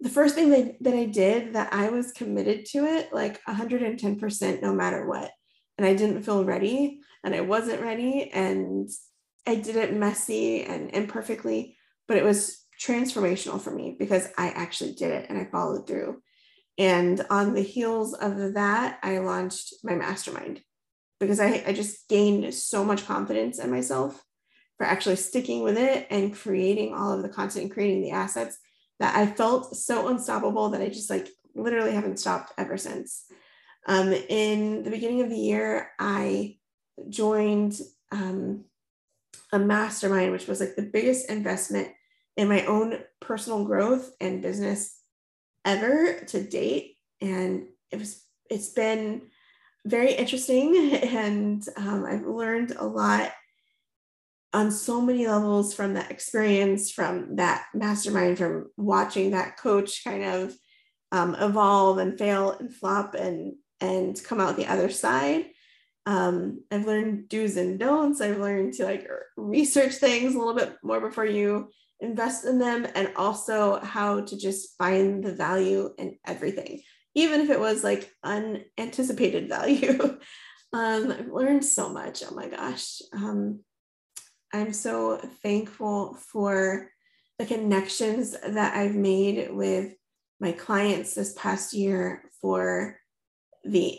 the 0.00 0.08
first 0.08 0.34
thing 0.34 0.50
that, 0.50 0.76
that 0.82 0.94
I 0.94 1.04
did 1.04 1.52
that 1.54 1.72
I 1.72 1.90
was 1.90 2.12
committed 2.12 2.66
to 2.66 2.86
it 2.86 3.12
like 3.12 3.40
110% 3.44 4.62
no 4.62 4.74
matter 4.74 5.06
what. 5.06 5.30
And 5.78 5.86
I 5.86 5.94
didn't 5.94 6.22
feel 6.22 6.44
ready 6.44 7.00
and 7.22 7.34
I 7.34 7.42
wasn't 7.42 7.82
ready. 7.82 8.30
And 8.32 8.88
I 9.46 9.54
did 9.54 9.76
it 9.76 9.94
messy 9.94 10.64
and 10.64 10.90
imperfectly, 10.90 11.76
but 12.08 12.16
it 12.16 12.24
was 12.24 12.64
transformational 12.82 13.60
for 13.60 13.70
me 13.70 13.96
because 13.98 14.28
I 14.36 14.48
actually 14.48 14.94
did 14.94 15.12
it 15.12 15.26
and 15.28 15.38
I 15.38 15.44
followed 15.44 15.86
through. 15.86 16.22
And 16.78 17.24
on 17.30 17.54
the 17.54 17.62
heels 17.62 18.12
of 18.14 18.54
that, 18.54 18.98
I 19.02 19.18
launched 19.18 19.74
my 19.82 19.94
mastermind 19.94 20.60
because 21.18 21.40
I, 21.40 21.64
I 21.66 21.72
just 21.72 22.08
gained 22.08 22.52
so 22.52 22.84
much 22.84 23.06
confidence 23.06 23.58
in 23.58 23.70
myself 23.70 24.22
for 24.76 24.84
actually 24.84 25.16
sticking 25.16 25.62
with 25.62 25.78
it 25.78 26.06
and 26.10 26.34
creating 26.34 26.94
all 26.94 27.12
of 27.12 27.22
the 27.22 27.30
content 27.30 27.64
and 27.64 27.72
creating 27.72 28.02
the 28.02 28.10
assets 28.10 28.58
that 29.00 29.16
I 29.16 29.26
felt 29.26 29.74
so 29.74 30.08
unstoppable 30.08 30.70
that 30.70 30.82
I 30.82 30.88
just 30.88 31.08
like 31.08 31.28
literally 31.54 31.92
haven't 31.92 32.20
stopped 32.20 32.52
ever 32.58 32.76
since. 32.76 33.24
Um, 33.86 34.12
in 34.12 34.82
the 34.82 34.90
beginning 34.90 35.22
of 35.22 35.30
the 35.30 35.38
year, 35.38 35.92
I 35.98 36.58
joined 37.08 37.80
um, 38.12 38.64
a 39.52 39.58
mastermind, 39.58 40.32
which 40.32 40.46
was 40.46 40.60
like 40.60 40.76
the 40.76 40.82
biggest 40.82 41.30
investment 41.30 41.88
in 42.36 42.48
my 42.48 42.66
own 42.66 42.98
personal 43.20 43.64
growth 43.64 44.10
and 44.20 44.42
business 44.42 44.95
ever 45.66 46.24
to 46.28 46.42
date. 46.42 46.96
And 47.20 47.66
it 47.90 47.98
was, 47.98 48.24
it's 48.48 48.70
been 48.70 49.22
very 49.84 50.12
interesting. 50.12 50.92
And 51.02 51.62
um, 51.76 52.06
I've 52.06 52.26
learned 52.26 52.72
a 52.78 52.86
lot 52.86 53.32
on 54.52 54.70
so 54.70 55.00
many 55.00 55.26
levels 55.26 55.74
from 55.74 55.94
that 55.94 56.10
experience, 56.10 56.90
from 56.90 57.36
that 57.36 57.66
mastermind, 57.74 58.38
from 58.38 58.70
watching 58.76 59.32
that 59.32 59.58
coach 59.58 60.02
kind 60.02 60.24
of 60.24 60.56
um, 61.12 61.34
evolve 61.34 61.98
and 61.98 62.18
fail 62.18 62.52
and 62.52 62.74
flop 62.74 63.14
and 63.14 63.54
and 63.80 64.22
come 64.24 64.40
out 64.40 64.56
the 64.56 64.66
other 64.66 64.88
side. 64.88 65.46
Um, 66.06 66.62
I've 66.70 66.86
learned 66.86 67.28
do's 67.28 67.56
and 67.56 67.78
don'ts. 67.78 68.20
I've 68.20 68.38
learned 68.38 68.74
to 68.74 68.84
like 68.84 69.06
research 69.36 69.94
things 69.94 70.34
a 70.34 70.38
little 70.38 70.54
bit 70.54 70.76
more 70.82 71.00
before 71.00 71.26
you 71.26 71.70
invest 72.00 72.44
in 72.44 72.58
them 72.58 72.86
and 72.94 73.12
also 73.16 73.80
how 73.80 74.20
to 74.20 74.36
just 74.36 74.76
find 74.76 75.24
the 75.24 75.32
value 75.34 75.90
in 75.98 76.18
everything 76.26 76.80
even 77.16 77.40
if 77.40 77.48
it 77.48 77.58
was 77.58 77.82
like 77.82 78.12
unanticipated 78.22 79.48
value. 79.56 80.18
Um, 80.72 81.10
i've 81.10 81.28
learned 81.28 81.64
so 81.64 81.88
much. 81.88 82.22
Oh 82.28 82.34
my 82.34 82.48
gosh. 82.48 83.00
Um, 83.12 83.60
i'm 84.52 84.72
so 84.72 85.18
thankful 85.42 86.16
for 86.32 86.90
the 87.38 87.46
connections 87.46 88.36
that 88.46 88.76
i've 88.76 88.94
made 88.94 89.50
with 89.52 89.92
my 90.40 90.52
clients 90.52 91.14
this 91.14 91.34
past 91.34 91.72
year 91.72 92.30
for 92.40 92.98
the 93.64 93.98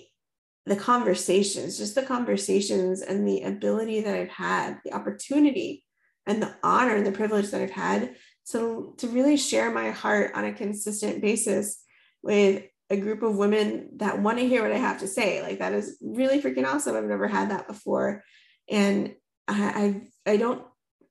the 0.65 0.75
conversations 0.75 1.77
just 1.77 1.95
the 1.95 2.01
conversations 2.01 3.01
and 3.01 3.27
the 3.27 3.43
ability 3.43 4.01
that 4.01 4.15
i've 4.15 4.29
had 4.29 4.79
the 4.86 4.93
opportunity 4.93 5.83
and 6.27 6.41
the 6.41 6.55
honor 6.63 6.95
and 6.95 7.05
the 7.05 7.11
privilege 7.11 7.49
that 7.51 7.61
I've 7.61 7.71
had 7.71 8.15
to, 8.51 8.93
to 8.97 9.07
really 9.07 9.37
share 9.37 9.71
my 9.71 9.91
heart 9.91 10.31
on 10.35 10.45
a 10.45 10.53
consistent 10.53 11.21
basis 11.21 11.83
with 12.21 12.63
a 12.89 12.97
group 12.97 13.21
of 13.21 13.35
women 13.35 13.89
that 13.97 14.21
want 14.21 14.37
to 14.37 14.47
hear 14.47 14.61
what 14.61 14.71
I 14.71 14.77
have 14.77 14.99
to 14.99 15.07
say. 15.07 15.41
Like 15.41 15.59
that 15.59 15.73
is 15.73 15.97
really 16.01 16.41
freaking 16.41 16.65
awesome. 16.65 16.95
I've 16.95 17.03
never 17.03 17.27
had 17.27 17.51
that 17.51 17.67
before. 17.67 18.23
And 18.69 19.15
I 19.47 20.01
I, 20.25 20.31
I 20.31 20.37
don't 20.37 20.63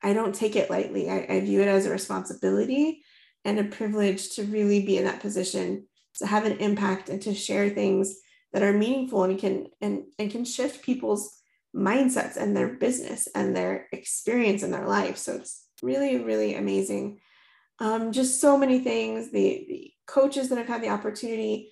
I 0.03 0.13
don't 0.13 0.35
take 0.35 0.57
it 0.57 0.71
lightly. 0.71 1.11
I, 1.11 1.27
I 1.29 1.41
view 1.41 1.63
it 1.63 1.69
as 1.69 1.87
a 1.87 1.91
responsibility 1.91 3.03
and 3.45 3.59
a 3.59 3.65
privilege 3.65 4.31
to 4.37 4.45
really 4.45 4.85
be 4.85 4.99
in 4.99 5.05
that 5.05 5.21
position 5.21 5.87
to 6.19 6.27
have 6.27 6.47
an 6.47 6.59
impact 6.59 7.09
and 7.09 7.21
to 7.23 7.35
share 7.35 7.69
things 7.69 8.19
that 8.53 8.63
are 8.63 8.73
meaningful 8.73 9.25
and 9.25 9.39
can 9.39 9.67
and, 9.81 10.05
and 10.19 10.31
can 10.31 10.45
shift 10.45 10.83
people's 10.83 11.36
mindsets 11.77 12.37
and 12.37 12.57
their 12.57 12.69
business 12.69 13.29
and 13.35 13.55
their 13.55 13.89
experience 13.93 14.63
in 14.63 14.71
their 14.71 14.87
life. 14.87 15.17
So 15.19 15.35
it's 15.35 15.67
really, 15.83 16.19
really 16.19 16.55
amazing. 16.55 17.21
Um, 17.79 18.13
just 18.13 18.41
so 18.41 18.57
many 18.57 18.79
things. 18.79 19.31
The, 19.31 19.67
the 19.69 19.93
coaches 20.07 20.49
that 20.49 20.59
I've 20.59 20.69
had 20.69 20.83
the 20.83 20.89
opportunity 20.89 21.71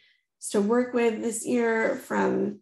to 0.51 0.61
work 0.61 0.93
with 0.93 1.23
this 1.23 1.47
year 1.47 1.97
from 1.97 2.61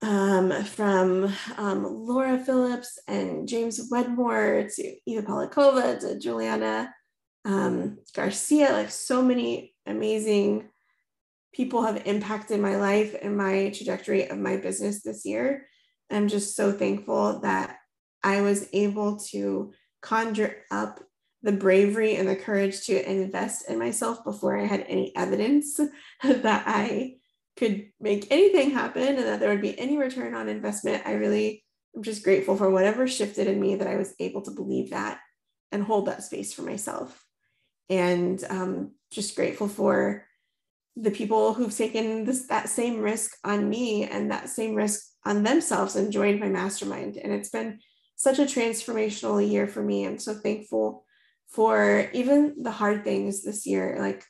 um, 0.00 0.52
from 0.62 1.32
um, 1.56 1.84
Laura 1.84 2.38
Phillips 2.38 3.00
and 3.08 3.48
James 3.48 3.88
Wedmore 3.90 4.68
to 4.76 4.96
Eva 5.06 5.26
Polakova 5.26 5.98
to 5.98 6.18
Juliana 6.20 6.94
um, 7.44 7.98
Garcia, 8.14 8.72
like 8.72 8.90
so 8.90 9.22
many 9.22 9.74
amazing 9.86 10.68
people 11.52 11.82
have 11.82 12.06
impacted 12.06 12.60
my 12.60 12.76
life 12.76 13.16
and 13.20 13.36
my 13.36 13.70
trajectory 13.70 14.28
of 14.28 14.38
my 14.38 14.56
business 14.56 15.02
this 15.02 15.24
year. 15.24 15.66
I'm 16.10 16.28
just 16.28 16.56
so 16.56 16.72
thankful 16.72 17.40
that 17.40 17.76
I 18.22 18.40
was 18.40 18.68
able 18.72 19.18
to 19.30 19.72
conjure 20.00 20.56
up 20.70 21.00
the 21.42 21.52
bravery 21.52 22.16
and 22.16 22.28
the 22.28 22.36
courage 22.36 22.86
to 22.86 23.10
invest 23.10 23.68
in 23.68 23.78
myself 23.78 24.24
before 24.24 24.58
I 24.58 24.66
had 24.66 24.84
any 24.88 25.14
evidence 25.16 25.78
that 26.22 26.64
I 26.66 27.16
could 27.56 27.88
make 28.00 28.26
anything 28.30 28.70
happen 28.70 29.02
and 29.02 29.18
that 29.18 29.40
there 29.40 29.50
would 29.50 29.62
be 29.62 29.78
any 29.78 29.98
return 29.98 30.34
on 30.34 30.48
investment. 30.48 31.06
I 31.06 31.12
really 31.14 31.64
am 31.96 32.02
just 32.02 32.22
grateful 32.22 32.56
for 32.56 32.70
whatever 32.70 33.06
shifted 33.06 33.46
in 33.46 33.60
me 33.60 33.76
that 33.76 33.88
I 33.88 33.96
was 33.96 34.14
able 34.18 34.42
to 34.42 34.52
believe 34.52 34.90
that 34.90 35.20
and 35.72 35.82
hold 35.82 36.06
that 36.06 36.22
space 36.22 36.52
for 36.52 36.62
myself. 36.62 37.24
And 37.90 38.42
um, 38.48 38.92
just 39.10 39.36
grateful 39.36 39.68
for 39.68 40.27
the 41.00 41.10
people 41.10 41.54
who've 41.54 41.76
taken 41.76 42.24
this 42.24 42.46
that 42.48 42.68
same 42.68 43.00
risk 43.00 43.36
on 43.44 43.68
me 43.68 44.04
and 44.04 44.30
that 44.30 44.48
same 44.48 44.74
risk 44.74 45.06
on 45.24 45.42
themselves 45.42 45.96
and 45.96 46.12
joined 46.12 46.40
my 46.40 46.48
mastermind. 46.48 47.16
And 47.16 47.32
it's 47.32 47.50
been 47.50 47.78
such 48.16 48.38
a 48.38 48.42
transformational 48.42 49.48
year 49.48 49.66
for 49.66 49.82
me. 49.82 50.04
I'm 50.04 50.18
so 50.18 50.34
thankful 50.34 51.04
for 51.48 52.10
even 52.12 52.62
the 52.62 52.70
hard 52.70 53.04
things 53.04 53.44
this 53.44 53.66
year, 53.66 53.96
like 53.98 54.24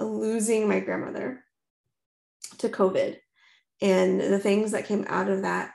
losing 0.00 0.68
my 0.68 0.80
grandmother 0.80 1.44
to 2.58 2.68
COVID 2.68 3.16
and 3.82 4.20
the 4.20 4.38
things 4.38 4.72
that 4.72 4.86
came 4.86 5.04
out 5.08 5.28
of 5.28 5.42
that, 5.42 5.72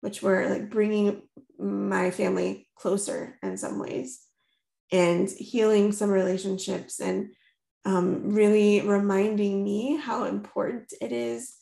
which 0.00 0.22
were 0.22 0.48
like 0.48 0.70
bringing 0.70 1.22
my 1.58 2.10
family 2.10 2.68
closer 2.76 3.38
in 3.42 3.56
some 3.56 3.78
ways 3.78 4.20
and 4.90 5.30
healing 5.30 5.92
some 5.92 6.10
relationships 6.10 7.00
and 7.00 7.30
um, 7.84 8.30
really 8.30 8.80
reminding 8.80 9.62
me 9.62 9.96
how 9.96 10.24
important 10.24 10.92
it 11.00 11.12
is 11.12 11.54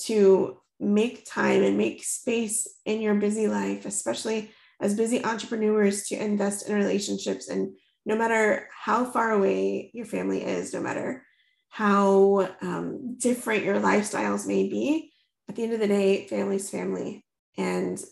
to 0.00 0.58
make 0.78 1.24
time 1.24 1.62
and 1.62 1.78
make 1.78 2.04
space 2.04 2.68
in 2.84 3.00
your 3.00 3.14
busy 3.14 3.48
life, 3.48 3.86
especially 3.86 4.50
as 4.80 4.96
busy 4.96 5.24
entrepreneurs, 5.24 6.08
to 6.08 6.16
invest 6.16 6.68
in 6.68 6.74
relationships. 6.74 7.48
And 7.48 7.76
no 8.04 8.16
matter 8.16 8.68
how 8.76 9.04
far 9.04 9.30
away 9.30 9.90
your 9.94 10.06
family 10.06 10.44
is, 10.44 10.74
no 10.74 10.80
matter 10.80 11.24
how 11.68 12.50
um, 12.60 13.16
different 13.16 13.64
your 13.64 13.76
lifestyles 13.76 14.46
may 14.46 14.68
be, 14.68 15.12
at 15.48 15.56
the 15.56 15.62
end 15.62 15.72
of 15.72 15.80
the 15.80 15.88
day, 15.88 16.26
family's 16.26 16.68
family. 16.68 17.24
And 17.56 18.02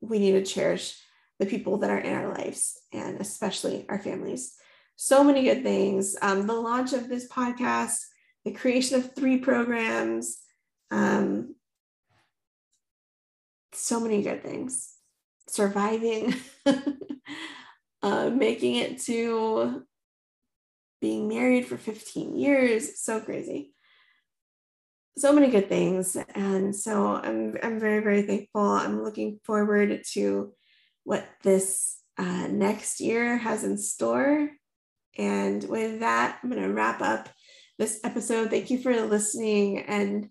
we 0.00 0.18
need 0.18 0.32
to 0.32 0.44
cherish 0.44 1.00
the 1.38 1.46
people 1.46 1.78
that 1.78 1.90
are 1.90 1.98
in 1.98 2.14
our 2.14 2.28
lives 2.28 2.78
and 2.92 3.20
especially 3.20 3.86
our 3.88 3.98
families. 3.98 4.54
So 5.00 5.22
many 5.22 5.44
good 5.44 5.62
things. 5.62 6.16
Um, 6.20 6.48
the 6.48 6.54
launch 6.54 6.92
of 6.92 7.08
this 7.08 7.28
podcast, 7.28 7.98
the 8.44 8.50
creation 8.50 8.98
of 8.98 9.14
three 9.14 9.38
programs, 9.38 10.38
um, 10.90 11.54
so 13.72 14.00
many 14.00 14.22
good 14.22 14.42
things. 14.42 14.92
Surviving, 15.46 16.34
uh, 18.02 18.30
making 18.30 18.74
it 18.74 19.00
to 19.02 19.84
being 21.00 21.28
married 21.28 21.66
for 21.66 21.76
15 21.76 22.36
years, 22.36 23.00
so 23.00 23.20
crazy. 23.20 23.72
So 25.16 25.32
many 25.32 25.48
good 25.48 25.68
things. 25.68 26.16
And 26.34 26.74
so 26.74 27.14
I'm, 27.14 27.56
I'm 27.62 27.78
very, 27.78 28.02
very 28.02 28.22
thankful. 28.22 28.62
I'm 28.62 29.04
looking 29.04 29.38
forward 29.44 30.02
to 30.14 30.54
what 31.04 31.24
this 31.44 32.00
uh, 32.18 32.48
next 32.48 33.00
year 33.00 33.36
has 33.36 33.62
in 33.62 33.78
store. 33.78 34.50
And 35.18 35.62
with 35.64 36.00
that, 36.00 36.38
I'm 36.42 36.50
going 36.50 36.62
to 36.62 36.72
wrap 36.72 37.02
up 37.02 37.28
this 37.78 38.00
episode. 38.04 38.50
Thank 38.50 38.70
you 38.70 38.78
for 38.78 38.94
listening 39.00 39.80
and 39.80 40.30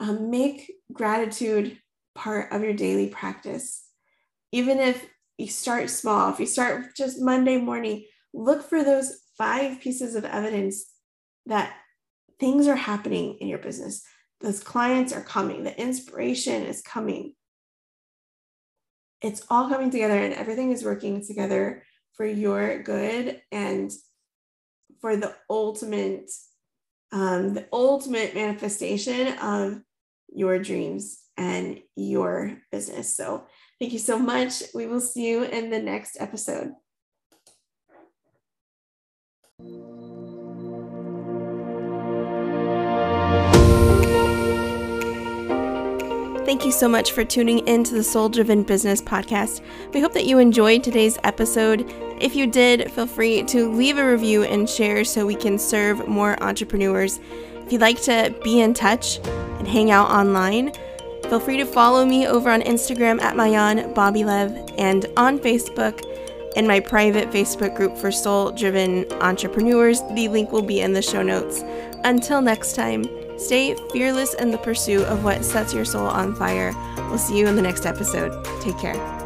um, 0.00 0.30
make 0.30 0.70
gratitude 0.92 1.78
part 2.14 2.52
of 2.52 2.62
your 2.62 2.74
daily 2.74 3.08
practice. 3.08 3.84
Even 4.52 4.78
if 4.78 5.04
you 5.36 5.48
start 5.48 5.90
small, 5.90 6.32
if 6.32 6.40
you 6.40 6.46
start 6.46 6.94
just 6.96 7.20
Monday 7.20 7.58
morning, 7.58 8.04
look 8.32 8.68
for 8.68 8.84
those 8.84 9.20
five 9.36 9.80
pieces 9.80 10.14
of 10.14 10.24
evidence 10.24 10.86
that 11.46 11.74
things 12.38 12.68
are 12.68 12.76
happening 12.76 13.38
in 13.40 13.48
your 13.48 13.58
business. 13.58 14.02
Those 14.40 14.60
clients 14.60 15.12
are 15.12 15.22
coming, 15.22 15.64
the 15.64 15.80
inspiration 15.80 16.62
is 16.62 16.82
coming 16.82 17.34
it's 19.20 19.44
all 19.50 19.68
coming 19.68 19.90
together 19.90 20.16
and 20.16 20.34
everything 20.34 20.70
is 20.70 20.84
working 20.84 21.24
together 21.24 21.82
for 22.12 22.24
your 22.24 22.82
good 22.82 23.40
and 23.50 23.90
for 25.00 25.16
the 25.16 25.34
ultimate 25.48 26.30
um, 27.10 27.54
the 27.54 27.66
ultimate 27.72 28.34
manifestation 28.34 29.38
of 29.38 29.80
your 30.34 30.58
dreams 30.58 31.20
and 31.36 31.80
your 31.96 32.58
business 32.70 33.16
so 33.16 33.46
thank 33.78 33.92
you 33.92 33.98
so 33.98 34.18
much 34.18 34.62
we 34.74 34.86
will 34.86 35.00
see 35.00 35.28
you 35.28 35.44
in 35.44 35.70
the 35.70 35.78
next 35.78 36.20
episode 36.20 36.72
Thank 46.48 46.64
you 46.64 46.72
so 46.72 46.88
much 46.88 47.12
for 47.12 47.24
tuning 47.24 47.58
in 47.68 47.84
to 47.84 47.94
the 47.94 48.02
Soul 48.02 48.30
Driven 48.30 48.62
Business 48.62 49.02
Podcast. 49.02 49.60
We 49.92 50.00
hope 50.00 50.14
that 50.14 50.24
you 50.24 50.38
enjoyed 50.38 50.82
today's 50.82 51.18
episode. 51.22 51.86
If 52.20 52.34
you 52.34 52.46
did, 52.46 52.90
feel 52.92 53.06
free 53.06 53.42
to 53.44 53.70
leave 53.70 53.98
a 53.98 54.10
review 54.10 54.42
and 54.44 54.68
share 54.68 55.04
so 55.04 55.26
we 55.26 55.34
can 55.34 55.58
serve 55.58 56.06
more 56.08 56.42
entrepreneurs. 56.42 57.20
If 57.64 57.72
you'd 57.72 57.80
like 57.80 58.00
to 58.02 58.34
be 58.42 58.60
in 58.60 58.74
touch 58.74 59.18
and 59.26 59.66
hang 59.66 59.90
out 59.90 60.10
online, 60.10 60.72
feel 61.28 61.40
free 61.40 61.56
to 61.58 61.66
follow 61.66 62.04
me 62.04 62.26
over 62.26 62.50
on 62.50 62.62
Instagram 62.62 63.20
at 63.20 63.34
Maayan 63.34 63.94
Bobylev 63.94 64.74
and 64.78 65.06
on 65.16 65.38
Facebook 65.38 66.02
in 66.56 66.66
my 66.66 66.80
private 66.80 67.30
Facebook 67.30 67.76
group 67.76 67.96
for 67.96 68.10
soul 68.10 68.52
driven 68.52 69.10
entrepreneurs. 69.20 70.00
The 70.12 70.28
link 70.28 70.50
will 70.50 70.62
be 70.62 70.80
in 70.80 70.92
the 70.92 71.02
show 71.02 71.22
notes. 71.22 71.62
Until 72.04 72.40
next 72.40 72.74
time, 72.74 73.04
Stay 73.38 73.76
fearless 73.92 74.34
in 74.34 74.50
the 74.50 74.58
pursuit 74.58 75.04
of 75.04 75.22
what 75.22 75.44
sets 75.44 75.72
your 75.72 75.84
soul 75.84 76.08
on 76.08 76.34
fire. 76.34 76.72
We'll 77.08 77.18
see 77.18 77.38
you 77.38 77.46
in 77.46 77.54
the 77.54 77.62
next 77.62 77.86
episode. 77.86 78.44
Take 78.60 78.78
care. 78.78 79.17